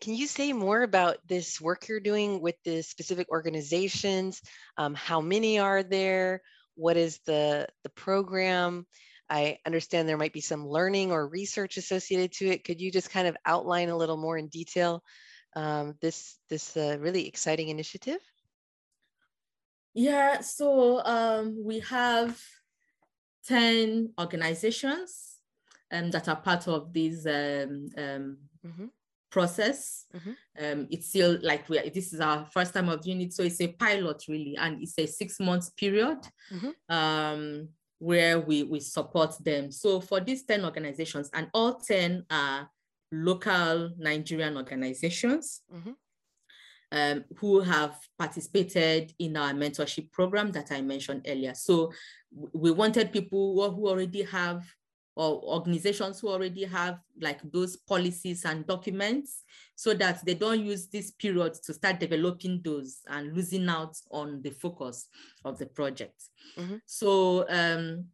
[0.00, 4.40] Can you say more about this work you're doing with the specific organizations?
[4.76, 6.42] Um, how many are there?
[6.76, 8.86] What is the the program
[9.30, 12.64] I understand there might be some learning or research associated to it.
[12.64, 15.02] Could you just kind of outline a little more in detail
[15.56, 18.20] um, this this uh, really exciting initiative?
[19.94, 22.40] Yeah, so um, we have
[23.46, 25.38] 10 organizations
[25.90, 28.86] um, that are part of this um, um, mm-hmm.
[29.30, 30.04] process.
[30.14, 30.64] Mm-hmm.
[30.64, 33.42] Um, it's still like we are, this is our first time of doing it, so
[33.42, 36.18] it's a pilot really, and it's a six months period.
[36.52, 37.64] Mm-hmm.
[37.98, 39.72] Where we, we support them.
[39.72, 42.70] So for these 10 organizations, and all 10 are
[43.10, 45.92] local Nigerian organizations mm-hmm.
[46.92, 51.54] um, who have participated in our mentorship program that I mentioned earlier.
[51.54, 51.92] So
[52.52, 54.64] we wanted people who already have
[55.18, 59.42] or organizations who already have like those policies and documents
[59.74, 64.40] so that they don't use this period to start developing those and losing out on
[64.42, 65.08] the focus
[65.44, 66.22] of the project.
[66.56, 66.76] Mm-hmm.
[66.86, 68.04] So um,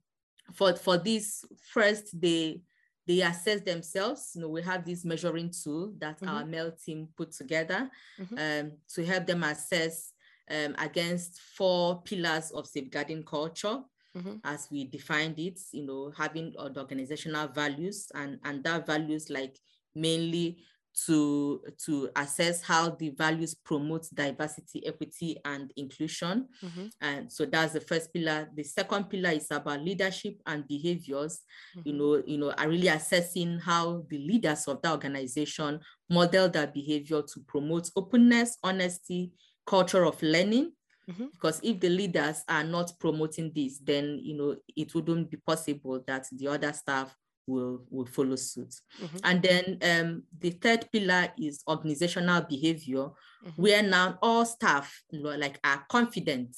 [0.54, 2.62] for, for this first, they
[3.06, 4.30] they assess themselves.
[4.34, 6.34] You know, we have this measuring tool that mm-hmm.
[6.34, 8.38] our MEL team put together mm-hmm.
[8.38, 10.14] um, to help them assess
[10.50, 13.80] um, against four pillars of safeguarding culture
[14.16, 14.37] mm-hmm.
[14.44, 19.59] as we defined it, you know, having the organizational values and, and that values like
[19.94, 20.59] mainly
[21.07, 26.48] to, to assess how the values promote diversity, equity, and inclusion.
[26.62, 26.87] Mm-hmm.
[27.00, 28.48] And so that's the first pillar.
[28.55, 31.40] The second pillar is about leadership and behaviors.
[31.77, 31.88] Mm-hmm.
[31.88, 36.68] You know, you know, are really assessing how the leaders of the organization model their
[36.68, 39.33] behavior to promote openness, honesty,
[39.66, 40.72] culture of learning,
[41.10, 41.26] Mm-hmm.
[41.32, 46.02] Because if the leaders are not promoting this, then you know it wouldn't be possible
[46.06, 47.14] that the other staff
[47.46, 48.74] will will follow suit.
[49.02, 49.16] Mm-hmm.
[49.24, 53.08] And then um, the third pillar is organizational behavior,
[53.46, 53.62] mm-hmm.
[53.62, 56.56] where now all staff you know, like are confident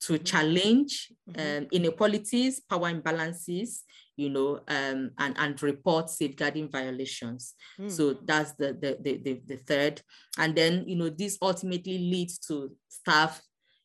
[0.00, 0.24] to mm-hmm.
[0.24, 1.62] challenge mm-hmm.
[1.64, 3.80] um, inequalities, power imbalances,
[4.16, 7.54] you know, um, and, and report safeguarding violations.
[7.80, 7.90] Mm.
[7.90, 10.02] So that's the, the, the, the, the third.
[10.38, 13.40] And then, you know, this ultimately leads to staff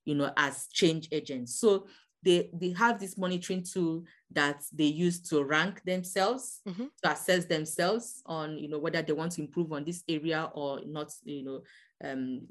[0.05, 1.59] you know, as change agents.
[1.59, 1.87] So
[2.23, 6.85] they, they have this monitoring tool that they use to rank themselves, mm-hmm.
[7.03, 10.81] to assess themselves on, you know, whether they want to improve on this area or
[10.85, 11.61] not, you know,
[12.09, 12.41] um,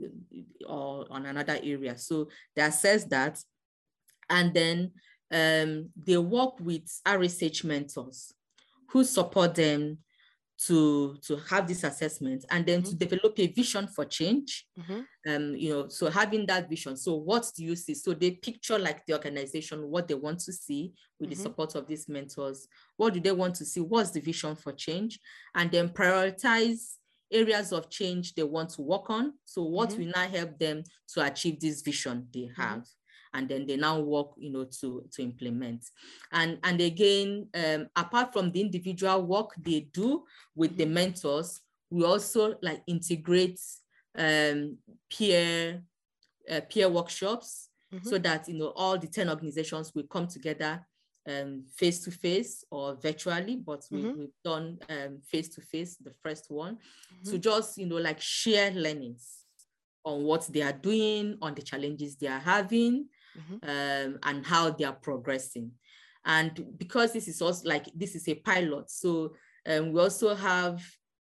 [0.68, 1.96] or on another area.
[1.96, 3.42] So they assess that.
[4.28, 4.92] And then
[5.32, 8.34] um, they work with RSH mentors
[8.90, 9.98] who support them
[10.66, 12.90] to to have this assessment and then mm-hmm.
[12.90, 15.00] to develop a vision for change mm-hmm.
[15.32, 18.78] um you know so having that vision so what do you see so they picture
[18.78, 21.36] like the organization what they want to see with mm-hmm.
[21.36, 24.72] the support of these mentors what do they want to see what's the vision for
[24.72, 25.18] change
[25.54, 26.94] and then prioritize
[27.32, 30.02] areas of change they want to work on so what mm-hmm.
[30.02, 32.62] will now help them to achieve this vision they mm-hmm.
[32.62, 32.84] have
[33.34, 35.84] and then they now work you know to to implement
[36.32, 40.94] and and again um, apart from the individual work they do with the mm-hmm.
[40.94, 43.60] mentors we also like integrate
[44.16, 44.76] um,
[45.10, 45.82] peer
[46.50, 48.08] uh, peer workshops mm-hmm.
[48.08, 50.84] so that you know all the 10 organizations will come together
[51.28, 54.18] um, face to face or virtually, but we, mm-hmm.
[54.18, 54.78] we've done
[55.24, 57.30] face to face, the first one, mm-hmm.
[57.30, 59.42] to just, you know, like share learnings
[60.04, 63.06] on what they are doing, on the challenges they are having,
[63.38, 63.68] mm-hmm.
[63.68, 65.72] um, and how they are progressing.
[66.24, 69.34] And because this is also like this is a pilot, so
[69.66, 70.80] um, we also have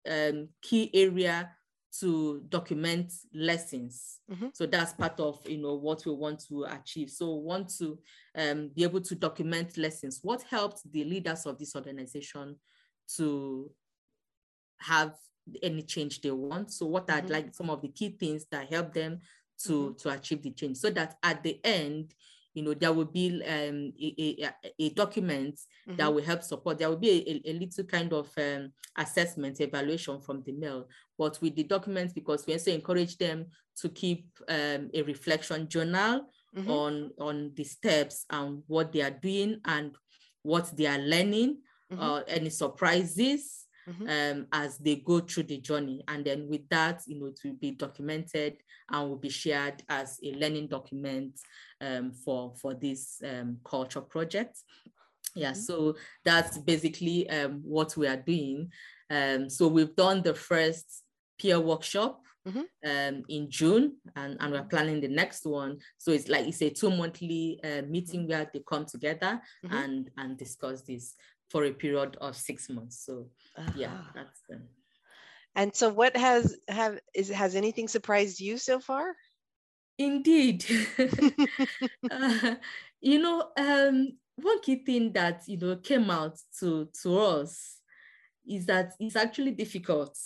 [0.09, 1.51] um, key area
[1.99, 4.19] to document lessons.
[4.31, 4.49] Mm-hmm.
[4.53, 7.11] So that's part of you know what we want to achieve.
[7.11, 7.99] So we want to
[8.37, 10.21] um, be able to document lessons.
[10.23, 12.57] What helped the leaders of this organization
[13.17, 13.71] to
[14.79, 15.15] have
[15.63, 16.73] any change they want?
[16.73, 17.33] So what are mm-hmm.
[17.33, 19.21] like some of the key things that help them
[19.65, 19.97] to mm-hmm.
[19.97, 22.15] to achieve the change so that at the end
[22.55, 25.97] you know there will be um, a, a, a document mm-hmm.
[25.97, 30.21] that will help support there will be a, a, little kind of um, assessment evaluation
[30.21, 33.47] from the mail but with the documents because we also encourage them
[33.77, 36.71] to keep um, a reflection journal mm-hmm.
[36.71, 39.93] on on the steps and what they are doing and
[40.43, 41.59] what they are learning
[41.93, 42.03] mm-hmm.
[42.03, 44.09] uh, any surprises mm-hmm.
[44.09, 46.03] um, as they go through the journey.
[46.09, 48.57] And then with that, you know, it will be documented
[48.91, 51.39] and will be shared as a learning document
[51.81, 54.59] um, for, for this um, culture project.
[55.35, 55.61] Yeah, mm-hmm.
[55.61, 58.71] so that's basically um, what we are doing.
[59.11, 61.05] Um, so we've done the first
[61.39, 62.91] peer workshop Mm-hmm.
[62.91, 65.77] Um, in June, and, and we're planning the next one.
[65.99, 69.75] So it's like it's a two monthly uh, meeting where they come together mm-hmm.
[69.75, 71.17] and and discuss this
[71.51, 73.05] for a period of six months.
[73.05, 73.73] So uh-huh.
[73.77, 74.69] yeah, that's them.
[75.55, 79.15] And so what has have is has anything surprised you so far?
[79.99, 80.65] Indeed.
[82.11, 82.55] uh,
[83.01, 87.79] you know, um, one key thing that you know came out to to us
[88.49, 90.17] is that it's actually difficult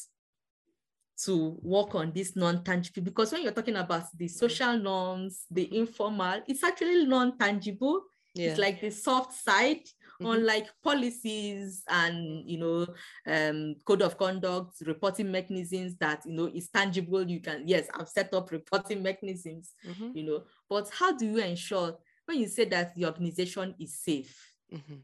[1.25, 6.43] to work on this non-tangible because when you're talking about the social norms, the informal,
[6.47, 8.03] it's actually non-tangible.
[8.35, 8.51] Yeah.
[8.51, 9.83] It's like the soft side
[10.21, 10.27] mm-hmm.
[10.27, 12.87] on like policies and you know
[13.27, 18.09] um, code of conduct reporting mechanisms that you know is tangible you can yes i've
[18.09, 20.11] set up reporting mechanisms mm-hmm.
[20.15, 21.97] you know but how do you ensure
[22.27, 24.97] when you say that the organization is safe mm-hmm.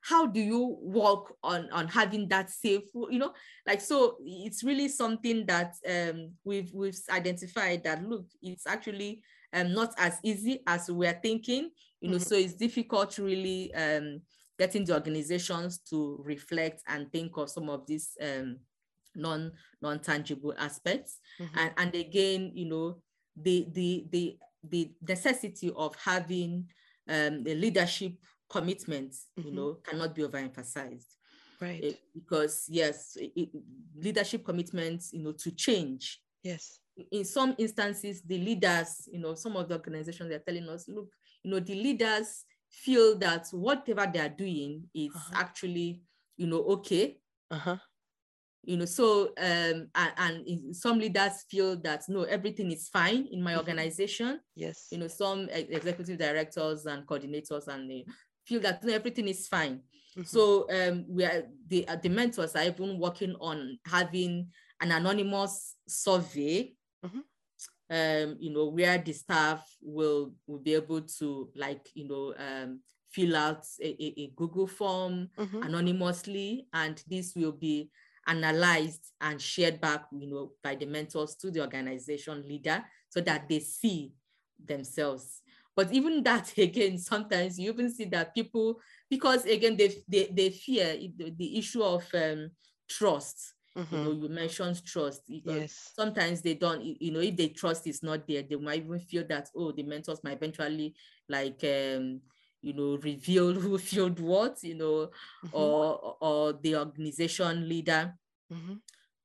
[0.00, 3.32] how do you work on on having that safe you know
[3.66, 9.72] like so it's really something that um, we've we've identified that look it's actually um,
[9.72, 12.24] not as easy as we're thinking you know, mm-hmm.
[12.24, 14.20] so it's difficult really um,
[14.58, 18.58] getting the organizations to reflect and think of some of these um,
[19.14, 21.18] non non-tangible aspects.
[21.40, 21.58] Mm-hmm.
[21.58, 22.98] And, and again, you know,
[23.36, 26.66] the the the the necessity of having
[27.08, 28.12] um, a leadership
[28.50, 29.48] commitment, mm-hmm.
[29.48, 31.06] you know, cannot be overemphasized.
[31.60, 31.82] Right.
[31.82, 33.48] It, because yes, it,
[33.96, 36.20] leadership commitments, you know, to change.
[36.42, 36.78] Yes.
[37.12, 41.08] In some instances, the leaders, you know, some of the organizations are telling us, look,
[41.42, 45.34] you know, the leaders feel that whatever they are doing is uh-huh.
[45.34, 46.02] actually,
[46.36, 47.18] you know, okay.
[47.50, 47.76] Uh-huh.
[48.62, 53.40] You know, so um, and, and, some leaders feel that no, everything is fine in
[53.40, 53.60] my mm-hmm.
[53.60, 54.40] organization.
[54.56, 54.88] Yes.
[54.90, 58.04] You know, some executive directors and coordinators and they
[58.44, 59.82] feel that no, everything is fine.
[60.16, 60.24] Mm-hmm.
[60.24, 64.48] So um, we are the uh, the mentors are even working on having
[64.80, 66.74] an anonymous survey
[67.06, 67.20] mm-hmm
[67.90, 72.80] um, you know, where the staff will, will be able to like, you know, um,
[73.10, 75.62] fill out a, a, a Google form mm-hmm.
[75.62, 77.90] anonymously, and this will be
[78.26, 83.48] analyzed and shared back, you know, by the mentors to the organization leader so that
[83.48, 84.12] they see
[84.64, 85.42] themselves.
[85.76, 90.50] But even that, again, sometimes you even see that people, because again, they, they, they
[90.50, 92.50] fear the, the issue of um,
[92.88, 93.94] trust Mm-hmm.
[93.96, 95.22] You know, you mentioned trust.
[95.26, 95.92] Yes.
[95.94, 99.24] Sometimes they don't, you know, if the trust is not there, they might even feel
[99.28, 100.94] that, oh, the mentors might eventually
[101.28, 102.20] like um,
[102.62, 105.10] you know, reveal who filled what, you know,
[105.44, 105.56] mm-hmm.
[105.56, 108.14] or or the organization leader
[108.52, 108.74] mm-hmm.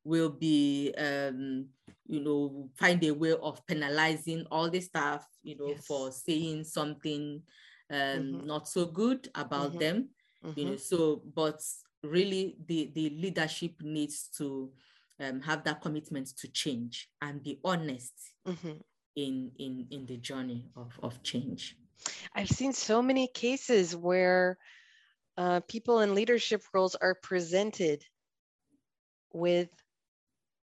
[0.03, 1.67] will be um,
[2.07, 5.85] you know, find a way of penalizing all the staff, you know, yes.
[5.85, 7.41] for saying something
[7.89, 8.47] um mm-hmm.
[8.47, 9.79] not so good about mm-hmm.
[9.79, 10.09] them.
[10.55, 10.79] You know, mm-hmm.
[10.79, 11.61] so but
[12.03, 14.71] really the, the leadership needs to
[15.19, 18.13] um, have that commitment to change and be honest
[18.47, 18.73] mm-hmm.
[19.15, 21.75] in, in, in the journey of, of change.
[22.33, 24.57] I've seen so many cases where
[25.37, 28.03] uh, people in leadership roles are presented
[29.33, 29.69] with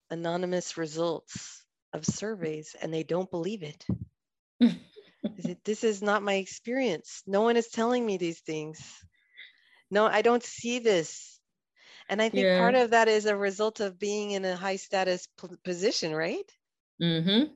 [0.09, 3.85] anonymous results of surveys and they don't believe it.
[5.65, 7.23] this is not my experience.
[7.25, 8.79] No one is telling me these things.
[9.93, 11.39] No, I don't see this.
[12.09, 12.57] And I think yeah.
[12.57, 16.51] part of that is a result of being in a high status p- position, right?
[16.99, 17.53] Mm-hmm.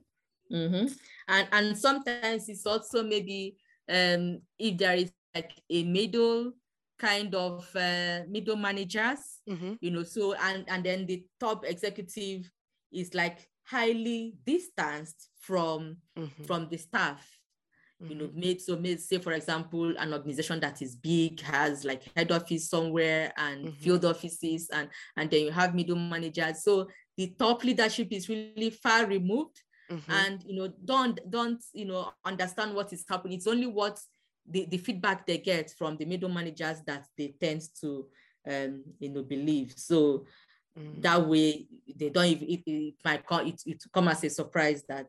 [0.54, 0.86] Mm-hmm.
[1.26, 3.56] And and sometimes it's also maybe
[3.90, 6.52] um, if there is like a middle
[6.98, 9.74] kind of uh, middle managers, mm-hmm.
[9.80, 12.48] you know, so and and then the top executive
[12.92, 16.44] is like highly distanced from mm-hmm.
[16.44, 17.37] from the staff
[18.00, 18.40] you know mm-hmm.
[18.40, 22.70] made so made say for example an organization that is big has like head office
[22.70, 23.76] somewhere and mm-hmm.
[23.82, 28.70] field offices and and then you have middle managers so the top leadership is really
[28.70, 30.10] far removed mm-hmm.
[30.10, 33.98] and you know don't don't you know understand what is happening it's only what
[34.48, 38.06] the, the feedback they get from the middle managers that they tend to
[38.48, 40.24] um you know believe so
[40.78, 41.02] mm.
[41.02, 44.84] that way they don't even it, it might come it, it come as a surprise
[44.88, 45.06] that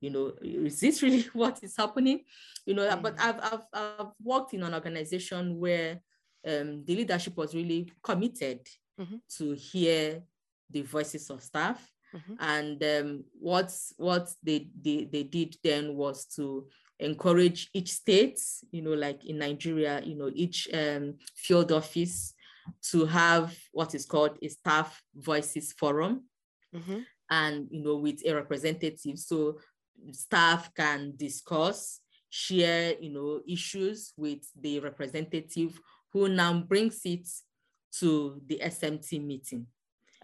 [0.00, 2.24] you know, is this really what is happening?
[2.66, 3.02] You know, mm-hmm.
[3.02, 3.24] but mm.
[3.24, 6.00] I've, I've, I've worked in an organization where
[6.46, 8.66] um, the leadership was really committed
[8.98, 9.16] mm-hmm.
[9.36, 10.22] to hear
[10.70, 11.86] the voices of staff.
[12.14, 12.34] Mm-hmm.
[12.40, 16.66] And um, what, what they, they, they did then was to
[16.98, 18.40] encourage each state,
[18.70, 22.34] you know, like in Nigeria, you know, each um, field office
[22.90, 26.24] to have what is called a staff voices forum.
[26.74, 27.00] Mm-hmm.
[27.32, 29.16] And you know, with a representative.
[29.16, 29.60] So
[30.12, 35.80] staff can discuss, share, you know, issues with the representative
[36.12, 37.28] who now brings it
[37.98, 39.66] to the SMT meeting.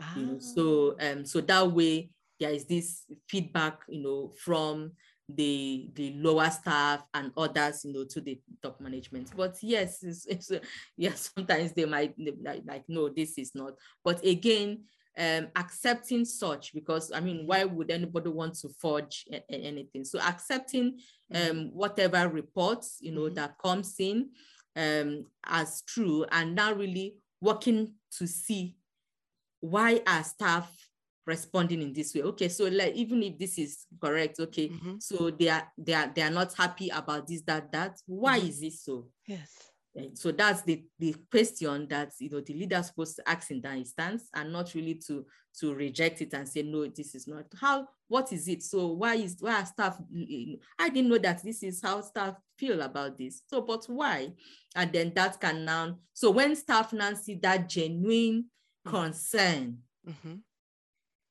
[0.01, 0.15] Ah.
[0.17, 1.13] You know, so ah.
[1.13, 4.93] um, so that way there is this feedback, you know, from
[5.29, 9.31] the the lower staff and others, you know, to the top management.
[9.37, 10.53] But yes, it's, it's
[10.97, 13.75] yes, sometimes they might like, like no, this is not.
[14.05, 14.85] But again,
[15.19, 20.05] um, accepting such because I mean, why would anybody want to forge a- a- anything?
[20.05, 20.99] So accepting
[21.33, 21.51] mm-hmm.
[21.51, 23.35] um, whatever reports you know mm-hmm.
[23.35, 24.31] that comes in
[24.77, 28.77] um, as true, and now really working to see
[29.61, 30.71] why are staff
[31.27, 34.95] responding in this way okay so like even if this is correct okay mm-hmm.
[35.01, 38.49] so they are they are they are not happy about this that that why mm-hmm.
[38.49, 39.53] is this so yes
[40.15, 43.61] so that's the, the question that you know the leader is supposed to ask in
[43.63, 45.25] that instance and not really to
[45.59, 49.15] to reject it and say no this is not how what is it so why
[49.15, 49.99] is why are staff
[50.79, 54.29] i didn't know that this is how staff feel about this so but why
[54.75, 58.45] and then that can now so when staff now see that genuine
[58.87, 58.91] mm-hmm.
[58.91, 60.35] concern mm-hmm.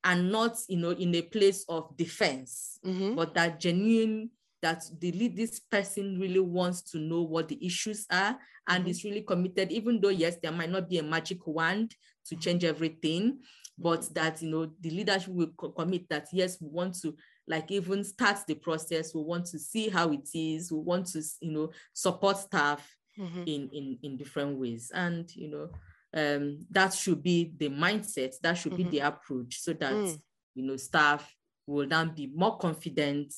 [0.04, 3.16] and not you know in a place of defense mm-hmm.
[3.16, 4.30] but that genuine
[4.66, 8.36] that the lead, this person really wants to know what the issues are
[8.68, 8.92] and mm-hmm.
[8.92, 11.96] is really committed, even though yes, there might not be a magic wand
[12.28, 13.40] to change everything,
[13.78, 17.16] but that you know the leadership will commit that yes, we want to
[17.48, 21.22] like even start the process, we want to see how it is, we want to
[21.42, 23.44] you know support staff mm-hmm.
[23.46, 25.70] in in in different ways, and you know
[26.16, 28.90] um, that should be the mindset, that should mm-hmm.
[28.90, 30.18] be the approach, so that mm.
[30.56, 31.30] you know staff
[31.68, 33.34] will then be more confident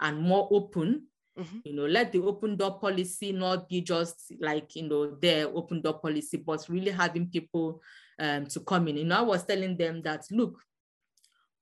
[0.00, 1.06] and more open
[1.38, 1.58] Mm-hmm.
[1.64, 5.80] You know, let the open door policy not be just like, you know, their open
[5.80, 7.80] door policy, but really having people
[8.18, 8.96] um, to come in.
[8.96, 10.58] You know, I was telling them that, look,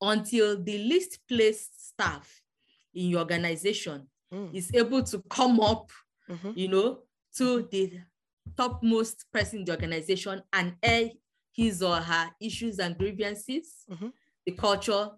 [0.01, 2.43] until the least placed staff
[2.95, 4.55] in your organization mm.
[4.55, 5.91] is able to come up,
[6.29, 6.53] mm-hmm.
[6.55, 7.01] you know,
[7.37, 8.01] to the
[8.57, 11.11] topmost person in the organization and air
[11.53, 14.09] his or her issues and grievances, mm-hmm.
[14.47, 15.11] the culture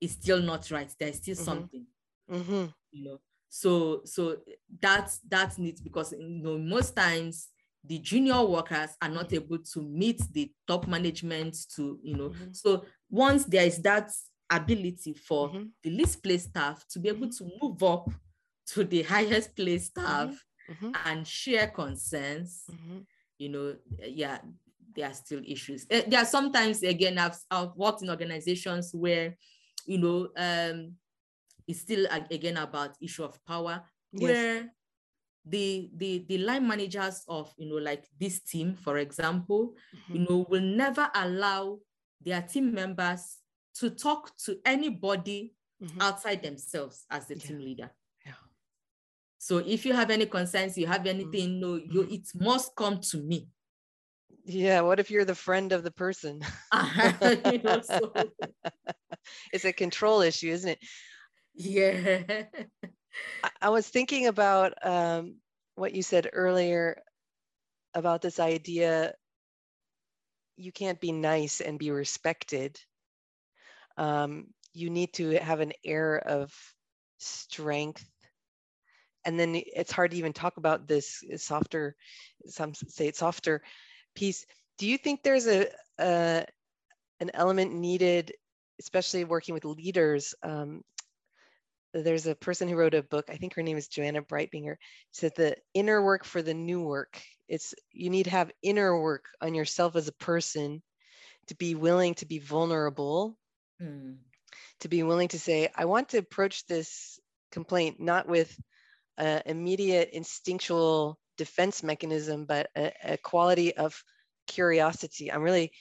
[0.00, 0.92] is still not right.
[0.98, 1.44] There's still mm-hmm.
[1.44, 1.86] something.
[2.30, 2.64] Mm-hmm.
[2.90, 3.20] You know,
[3.50, 4.36] so so
[4.80, 7.48] that's that's neat because you know most times
[7.84, 12.52] the junior workers are not able to meet the top management to you know mm-hmm.
[12.52, 14.08] so once there is that
[14.50, 15.64] ability for mm-hmm.
[15.82, 17.44] the least place staff to be able mm-hmm.
[17.44, 18.08] to move up
[18.66, 20.30] to the highest place staff
[20.70, 20.86] mm-hmm.
[20.86, 20.92] Mm-hmm.
[21.06, 22.98] and share concerns mm-hmm.
[23.38, 23.74] you know
[24.06, 24.38] yeah
[24.94, 29.36] there are still issues eh, there are sometimes again I've, I've worked in organizations where
[29.86, 30.94] you know um
[31.70, 34.22] is still again about issue of power yes.
[34.22, 34.70] where
[35.46, 40.16] the the the line managers of you know like this team for example mm-hmm.
[40.16, 41.78] you know will never allow
[42.20, 43.38] their team members
[43.74, 46.00] to talk to anybody mm-hmm.
[46.00, 47.46] outside themselves as the yeah.
[47.46, 47.90] team leader
[48.26, 48.32] yeah.
[49.38, 51.60] so if you have any concerns you have anything mm-hmm.
[51.60, 53.48] no you it must come to me
[54.44, 56.40] yeah what if you're the friend of the person
[57.50, 58.12] you know, so.
[59.52, 60.78] it's a control issue isn't it
[61.54, 62.44] yeah.
[63.42, 65.36] I, I was thinking about um,
[65.74, 67.02] what you said earlier
[67.94, 69.14] about this idea
[70.60, 72.78] you can't be nice and be respected.
[73.96, 76.54] Um, you need to have an air of
[77.18, 78.04] strength.
[79.24, 81.96] And then it's hard to even talk about this softer
[82.46, 83.62] some say it's softer
[84.14, 84.46] piece.
[84.78, 85.66] Do you think there's a,
[85.98, 86.44] a
[87.20, 88.32] an element needed
[88.80, 90.82] especially working with leaders um,
[91.92, 94.76] there's a person who wrote a book i think her name is joanna breidenbach
[95.10, 99.26] said the inner work for the new work it's you need to have inner work
[99.40, 100.82] on yourself as a person
[101.46, 103.36] to be willing to be vulnerable
[103.82, 104.16] mm.
[104.80, 107.18] to be willing to say i want to approach this
[107.50, 108.56] complaint not with
[109.18, 114.02] an immediate instinctual defense mechanism but a, a quality of
[114.46, 115.72] curiosity i'm really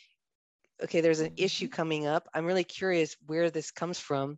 [0.81, 1.73] okay there's an issue mm-hmm.
[1.73, 4.37] coming up i'm really curious where this comes from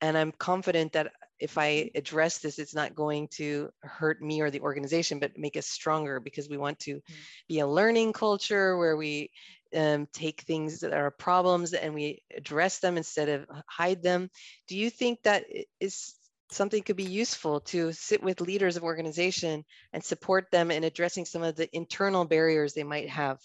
[0.00, 4.50] and i'm confident that if i address this it's not going to hurt me or
[4.50, 7.14] the organization but make us stronger because we want to mm-hmm.
[7.48, 9.30] be a learning culture where we
[9.76, 14.30] um, take things that are problems and we address them instead of hide them
[14.66, 15.44] do you think that
[15.78, 16.14] is
[16.50, 21.26] something could be useful to sit with leaders of organization and support them in addressing
[21.26, 23.38] some of the internal barriers they might have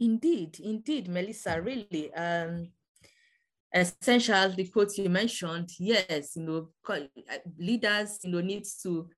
[0.00, 2.68] indeed indeed melissa really um,
[3.72, 7.00] essential, the quote you mentioned, yes, you know, uh,
[7.58, 9.08] leaders, you know, needs to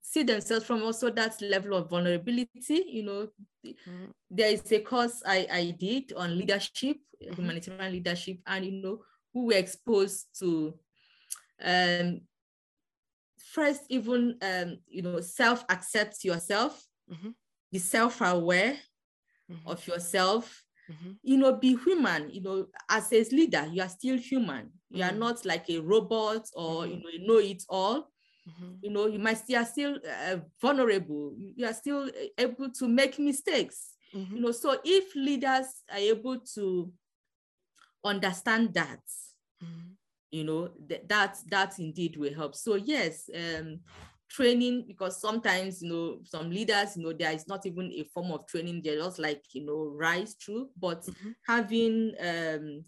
[0.00, 2.84] see themselves from also that level of vulnerability.
[2.86, 3.28] You know,
[3.66, 4.06] mm-hmm.
[4.30, 7.34] there is a course I, I did on leadership, mm-hmm.
[7.34, 9.00] humanitarian leadership, and you know,
[9.32, 10.74] who were exposed to
[11.62, 12.20] um
[13.54, 17.30] first even um, you know, self-accept yourself, mm-hmm.
[17.70, 18.76] be self-aware
[19.50, 19.68] mm-hmm.
[19.68, 21.12] of yourself, Mm-hmm.
[21.22, 22.30] You know, be human.
[22.30, 24.70] You know, as a leader, you are still human.
[24.90, 25.14] You mm-hmm.
[25.14, 26.92] are not like a robot or mm-hmm.
[26.92, 28.10] you know, you know it all.
[28.48, 28.72] Mm-hmm.
[28.82, 31.34] You know, you might still are still uh, vulnerable.
[31.38, 33.94] You are still uh, able to make mistakes.
[34.14, 34.36] Mm-hmm.
[34.36, 36.92] You know, so if leaders are able to
[38.04, 39.00] understand that,
[39.62, 39.92] mm-hmm.
[40.30, 42.54] you know, th- that that indeed will help.
[42.54, 43.80] So yes, um,
[44.28, 48.32] training because sometimes you know some leaders you know there is not even a form
[48.32, 51.30] of training they're just like you know rise through but mm-hmm.
[51.46, 52.84] having um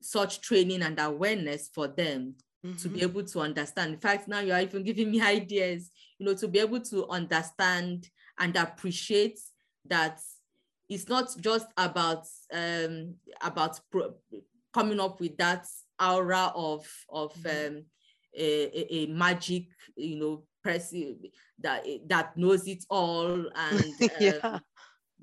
[0.00, 2.76] such training and awareness for them mm-hmm.
[2.76, 3.10] to be mm-hmm.
[3.10, 6.58] able to understand in fact now you're even giving me ideas you know to be
[6.58, 8.08] able to understand
[8.38, 9.38] and appreciate
[9.84, 10.20] that
[10.88, 14.14] it's not just about um about pro-
[14.72, 15.66] coming up with that
[16.00, 17.76] aura of of mm-hmm.
[17.76, 17.84] um
[18.38, 19.66] a, a, a, magic,
[19.96, 21.16] you know, person
[21.58, 23.84] that that knows it all and
[24.20, 24.32] yeah.
[24.42, 24.60] Um,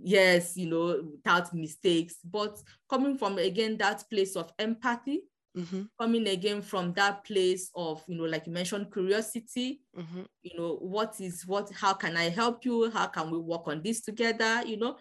[0.02, 2.58] yes you know without mistakes but
[2.90, 5.22] coming from again that place of empathy
[5.58, 5.84] mm-hmm.
[6.00, 10.24] coming again from that place of you know like you mentioned curiosity mm-hmm.
[10.44, 13.82] you know what is what how can i help you how can we work on
[13.84, 14.98] this together you know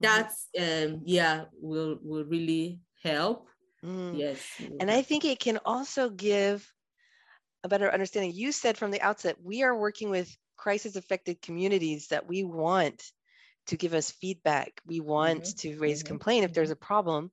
[0.00, 0.92] that mm-hmm.
[0.94, 3.48] um yeah will will really help
[3.82, 4.18] mm.
[4.18, 4.38] yes
[4.80, 6.73] and i think it can also give
[7.64, 8.32] a better understanding.
[8.32, 13.02] You said from the outset, we are working with crisis affected communities that we want
[13.66, 14.80] to give us feedback.
[14.86, 15.70] We want mm-hmm.
[15.70, 16.08] to raise mm-hmm.
[16.08, 16.84] complaint if there's mm-hmm.
[16.84, 17.30] a problem.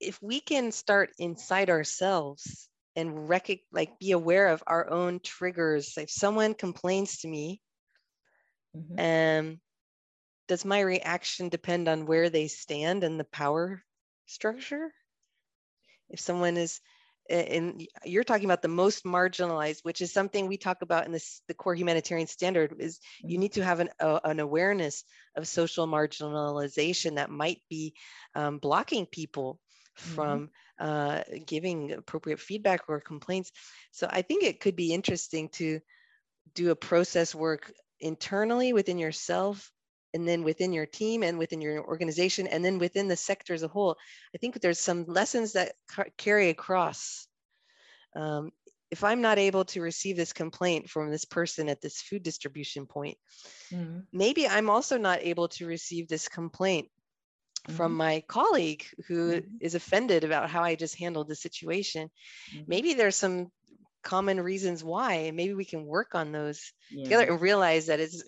[0.00, 5.96] If we can start inside ourselves and rec- like be aware of our own triggers,
[5.96, 7.60] if someone complains to me,
[8.76, 8.98] mm-hmm.
[9.48, 9.60] um,
[10.48, 13.84] does my reaction depend on where they stand in the power
[14.26, 14.92] structure?
[16.10, 16.80] If someone is
[17.28, 21.42] and you're talking about the most marginalized which is something we talk about in this
[21.48, 23.40] the core humanitarian standard is you mm-hmm.
[23.42, 25.04] need to have an, a, an awareness
[25.36, 27.94] of social marginalization that might be
[28.34, 29.60] um, blocking people
[29.98, 30.14] mm-hmm.
[30.14, 30.50] from
[30.80, 30.86] mm-hmm.
[30.86, 33.52] uh, giving appropriate feedback or complaints
[33.90, 35.80] so i think it could be interesting to
[36.54, 39.70] do a process work internally within yourself
[40.14, 43.62] and then within your team and within your organization and then within the sector as
[43.62, 43.96] a whole
[44.34, 47.26] i think there's some lessons that ca- carry across
[48.16, 48.50] um,
[48.90, 52.86] if i'm not able to receive this complaint from this person at this food distribution
[52.86, 53.16] point
[53.72, 54.00] mm-hmm.
[54.12, 56.88] maybe i'm also not able to receive this complaint
[57.66, 57.76] mm-hmm.
[57.76, 59.56] from my colleague who mm-hmm.
[59.60, 62.08] is offended about how i just handled the situation
[62.54, 62.64] mm-hmm.
[62.66, 63.50] maybe there's some
[64.02, 67.04] common reasons why and maybe we can work on those yeah.
[67.04, 68.22] together and realize that it's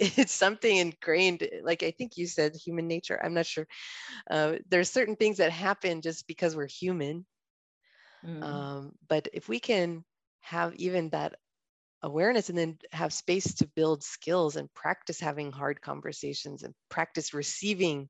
[0.18, 3.66] it's something ingrained like i think you said human nature i'm not sure.
[4.30, 7.26] Uh, there's certain things that happen just because we're human.
[8.24, 8.64] Mm.
[8.70, 10.04] um, but if we can
[10.40, 11.34] have even that
[12.02, 17.34] awareness and then have space to build skills and practice having hard conversations and practice
[17.34, 18.08] receiving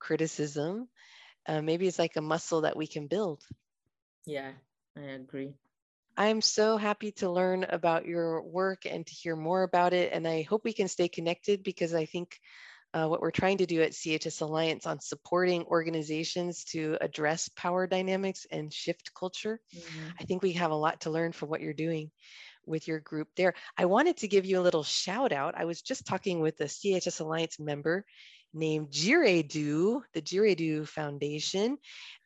[0.00, 0.88] criticism
[1.48, 3.42] uh, maybe it's like a muscle that we can build.
[4.26, 4.52] Yeah
[4.96, 5.54] i agree
[6.16, 10.26] i'm so happy to learn about your work and to hear more about it and
[10.26, 12.38] i hope we can stay connected because i think
[12.94, 17.88] uh, what we're trying to do at CHS Alliance on supporting organizations to address power
[17.88, 19.60] dynamics and shift culture.
[19.76, 20.08] Mm-hmm.
[20.20, 22.12] I think we have a lot to learn from what you're doing
[22.66, 23.54] with your group there.
[23.76, 25.56] I wanted to give you a little shout out.
[25.56, 28.04] I was just talking with a CHS Alliance member
[28.54, 31.76] named Jiredu, the Jiredu Foundation.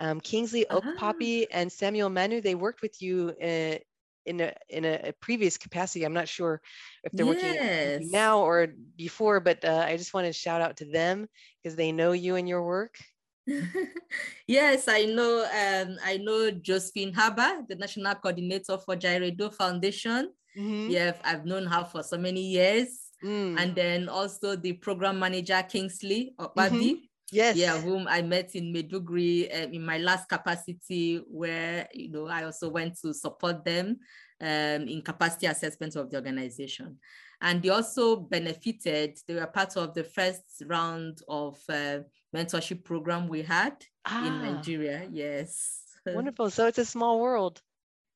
[0.00, 0.96] Um, Kingsley Oak uh-huh.
[0.98, 3.78] Poppy and Samuel Manu, they worked with you uh,
[4.26, 6.04] in a in a, a, previous capacity.
[6.04, 6.60] I'm not sure
[7.02, 8.00] if they're yes.
[8.00, 11.28] working now or before, but uh, I just want to shout out to them
[11.62, 12.98] because they know you and your work.
[14.46, 15.44] yes, I know.
[15.44, 20.30] Um, I know Josephine Haber, the national coordinator for Jiredu Foundation.
[20.56, 20.90] Mm-hmm.
[20.90, 23.07] Yeah, I've known her for so many years.
[23.24, 23.58] Mm.
[23.58, 26.70] And then also the program manager Kingsley Okpabi.
[26.70, 26.94] Mm-hmm.
[27.30, 27.56] Yes.
[27.56, 32.44] Yeah, whom I met in Maiduguri um, in my last capacity, where you know I
[32.44, 33.98] also went to support them
[34.40, 36.98] um, in capacity assessment of the organization.
[37.40, 41.98] And they also benefited, they were part of the first round of uh,
[42.34, 44.26] mentorship program we had ah.
[44.26, 45.08] in Nigeria.
[45.10, 45.82] Yes.
[46.06, 46.50] Wonderful.
[46.50, 47.62] So it's a small world.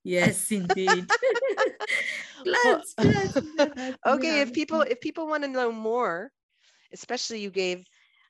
[0.04, 1.06] Yes, indeed.
[2.44, 6.30] glad, glad, okay, if people if people want to know more,
[6.92, 7.84] especially you gave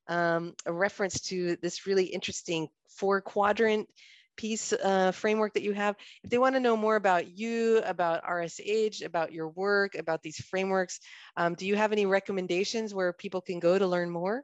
[0.08, 3.88] um, a reference to this really interesting four quadrant
[4.36, 5.96] piece uh, framework that you have.
[6.24, 10.40] If they want to know more about you, about RSH, about your work, about these
[10.40, 11.00] frameworks,
[11.36, 14.42] um, do you have any recommendations where people can go to learn more?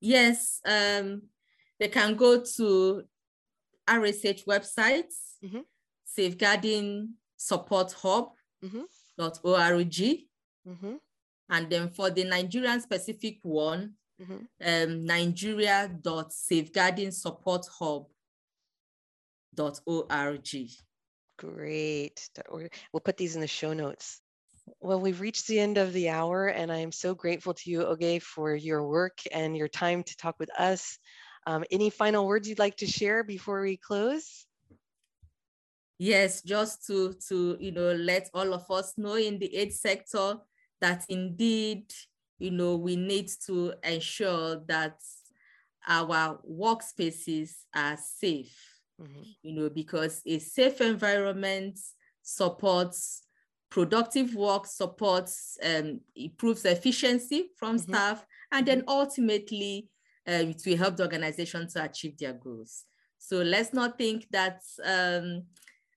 [0.00, 1.22] Yes, um,
[1.78, 3.02] they can go to
[3.88, 5.60] RSH websites, mm-hmm.
[6.14, 8.30] Safeguarding support hub.org.
[8.64, 8.82] Mm-hmm.
[10.68, 10.94] mm-hmm.
[11.50, 14.44] And then for the Nigerian specific one, mm-hmm.
[14.64, 17.10] um, nigeria.safeguarding
[21.38, 22.30] Great.
[22.92, 24.22] We'll put these in the show notes.
[24.80, 28.22] Well, we've reached the end of the hour, and I'm so grateful to you, Oge,
[28.22, 30.98] for your work and your time to talk with us.
[31.46, 34.46] Um, any final words you'd like to share before we close?
[36.02, 40.38] Yes, just to to you know let all of us know in the aid sector
[40.80, 41.84] that indeed
[42.42, 44.96] you know, we need to ensure that
[45.86, 49.22] our workspaces are safe, mm-hmm.
[49.42, 51.78] you know, because a safe environment
[52.22, 53.22] supports
[53.70, 57.92] productive work, supports, um, improves efficiency from mm-hmm.
[57.92, 58.90] staff, and then mm-hmm.
[58.90, 59.88] ultimately
[60.28, 62.86] uh, it will help the organization to achieve their goals.
[63.18, 65.44] So let's not think that um,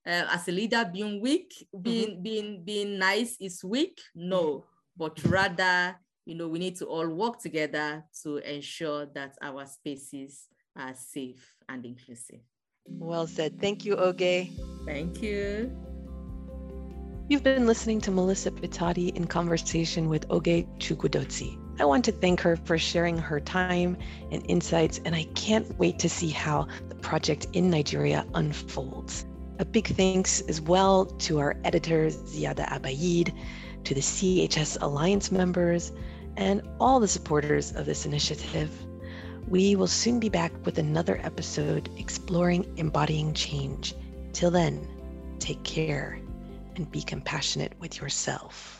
[0.07, 2.23] uh, as a leader being weak, being, mm-hmm.
[2.23, 3.99] being, being nice is weak.
[4.13, 4.65] No, mm-hmm.
[4.97, 5.95] but rather
[6.25, 11.53] you know, we need to all work together to ensure that our spaces are safe
[11.69, 12.39] and inclusive.
[12.87, 13.59] Well said.
[13.59, 14.51] Thank you, Oge.
[14.85, 15.71] Thank you.
[17.29, 21.59] You've been listening to Melissa Pitotti in conversation with Oge Chukwudotsi.
[21.79, 23.97] I want to thank her for sharing her time
[24.31, 29.25] and insights, and I can't wait to see how the project in Nigeria unfolds.
[29.57, 33.33] A big thanks as well to our editor, Ziada Abayid,
[33.85, 35.93] to the CHS Alliance members,
[36.35, 38.69] and all the supporters of this initiative.
[39.47, 43.93] We will soon be back with another episode exploring embodying change.
[44.33, 44.85] Till then,
[45.39, 46.19] take care
[46.75, 48.74] and be compassionate with yourself.